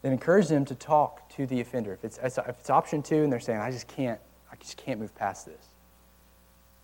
[0.03, 1.95] Then encourage them to talk to the offender.
[1.95, 4.21] If it's, if it's option two and they're saying, I just can't,
[4.53, 5.67] I just can't move past this.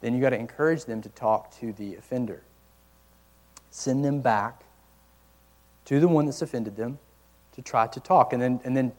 [0.01, 2.43] Then you got to encourage them to talk to the offender.
[3.71, 4.62] Send them back
[5.85, 6.99] to the one that's offended them
[7.53, 8.33] to try to talk.
[8.33, 8.93] And then, and then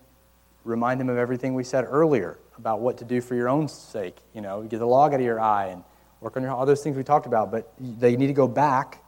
[0.63, 4.17] remind them of everything we said earlier about what to do for your own sake.
[4.35, 5.83] You know, get the log out of your eye and
[6.19, 7.49] work on your, all those things we talked about.
[7.49, 9.03] But they need to go back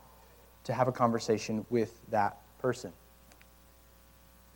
[0.65, 2.91] to have a conversation with that person.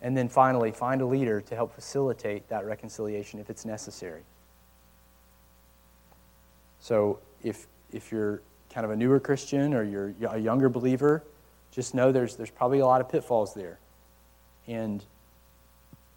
[0.00, 4.22] And then finally, find a leader to help facilitate that reconciliation if it's necessary.
[6.80, 8.40] So if, if you're
[8.72, 11.24] kind of a newer Christian or you're a younger believer,
[11.72, 13.78] just know there's, there's probably a lot of pitfalls there.
[14.66, 15.04] And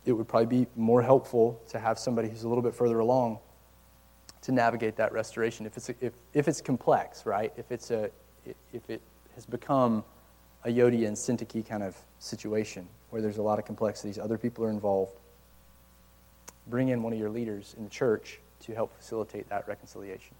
[0.05, 3.39] it would probably be more helpful to have somebody who's a little bit further along
[4.43, 7.53] to navigate that restoration if it's, if, if it's complex, right?
[7.57, 8.09] If, it's a,
[8.45, 9.01] if it
[9.35, 10.03] has become
[10.63, 14.63] a Euodia and Syntyche kind of situation where there's a lot of complexities, other people
[14.63, 15.17] are involved.
[16.67, 20.35] Bring in one of your leaders in the church to help facilitate that reconciliation.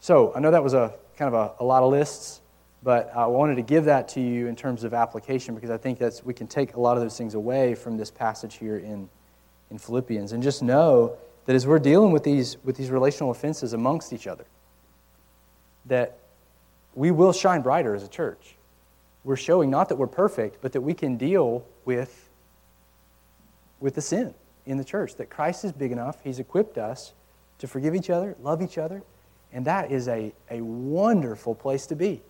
[0.00, 2.40] So I know that was a kind of a, a lot of lists,
[2.82, 5.98] but I wanted to give that to you in terms of application because I think
[5.98, 9.08] that's we can take a lot of those things away from this passage here in,
[9.70, 11.16] in Philippians and just know
[11.46, 14.44] that as we're dealing with these with these relational offenses amongst each other,
[15.86, 16.18] that
[16.98, 18.56] we will shine brighter as a church.
[19.22, 22.28] We're showing not that we're perfect, but that we can deal with,
[23.78, 24.34] with the sin
[24.66, 27.12] in the church, that Christ is big enough, He's equipped us
[27.60, 29.02] to forgive each other, love each other,
[29.52, 32.20] and that is a, a wonderful place to be.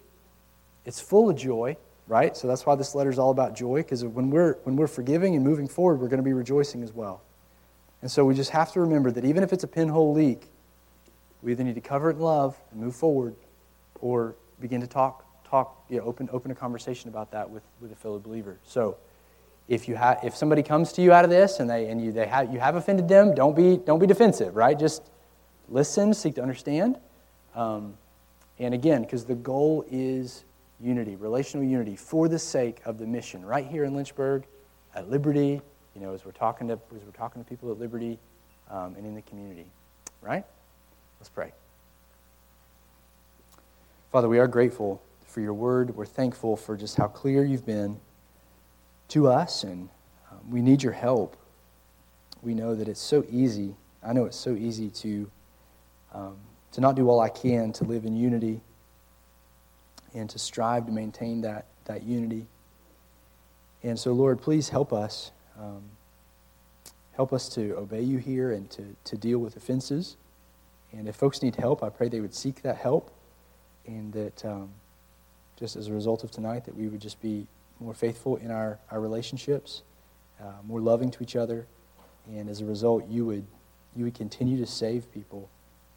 [0.84, 2.36] It's full of joy, right?
[2.36, 5.34] So that's why this letter is all about joy, because when we're, when we're forgiving
[5.34, 7.22] and moving forward, we're going to be rejoicing as well.
[8.02, 10.46] And so we just have to remember that even if it's a pinhole leak,
[11.42, 13.34] we either need to cover it in love and move forward,
[14.00, 17.92] or begin to talk, talk, you know, open, open a conversation about that with, with
[17.92, 18.58] a fellow believer.
[18.64, 18.96] So
[19.68, 22.10] if you have, if somebody comes to you out of this and they and you
[22.10, 24.78] they have you have offended them, don't be don't be defensive, right?
[24.78, 25.02] Just
[25.68, 26.98] listen, seek to understand,
[27.54, 27.94] um,
[28.58, 30.44] and again, because the goal is
[30.80, 34.44] unity, relational unity, for the sake of the mission, right here in Lynchburg,
[34.94, 35.60] at Liberty,
[35.94, 38.18] you know, as we're talking to, as we're talking to people at Liberty
[38.70, 39.66] um, and in the community,
[40.22, 40.44] right?
[41.20, 41.52] Let's pray.
[44.10, 45.94] Father, we are grateful for your word.
[45.94, 48.00] We're thankful for just how clear you've been
[49.08, 49.90] to us, and
[50.30, 51.36] um, we need your help.
[52.40, 53.74] We know that it's so easy.
[54.02, 55.30] I know it's so easy to
[56.14, 56.36] um,
[56.72, 58.60] to not do all I can to live in unity
[60.14, 62.46] and to strive to maintain that, that unity.
[63.82, 65.32] And so, Lord, please help us.
[65.58, 65.82] Um,
[67.12, 70.16] help us to obey you here and to, to deal with offenses.
[70.92, 73.10] And if folks need help, I pray they would seek that help.
[73.88, 74.70] And that um,
[75.58, 77.46] just as a result of tonight, that we would just be
[77.80, 79.82] more faithful in our, our relationships,
[80.40, 81.66] uh, more loving to each other.
[82.28, 83.44] And as a result, you would,
[83.96, 85.48] you would continue to save people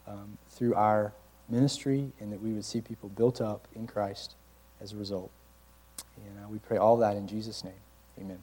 [0.08, 1.14] um, through our
[1.50, 4.36] ministry and that we would see people built up in Christ
[4.82, 5.30] as a result.
[6.16, 7.74] And uh, we pray all that in Jesus' name.
[8.20, 8.42] Amen.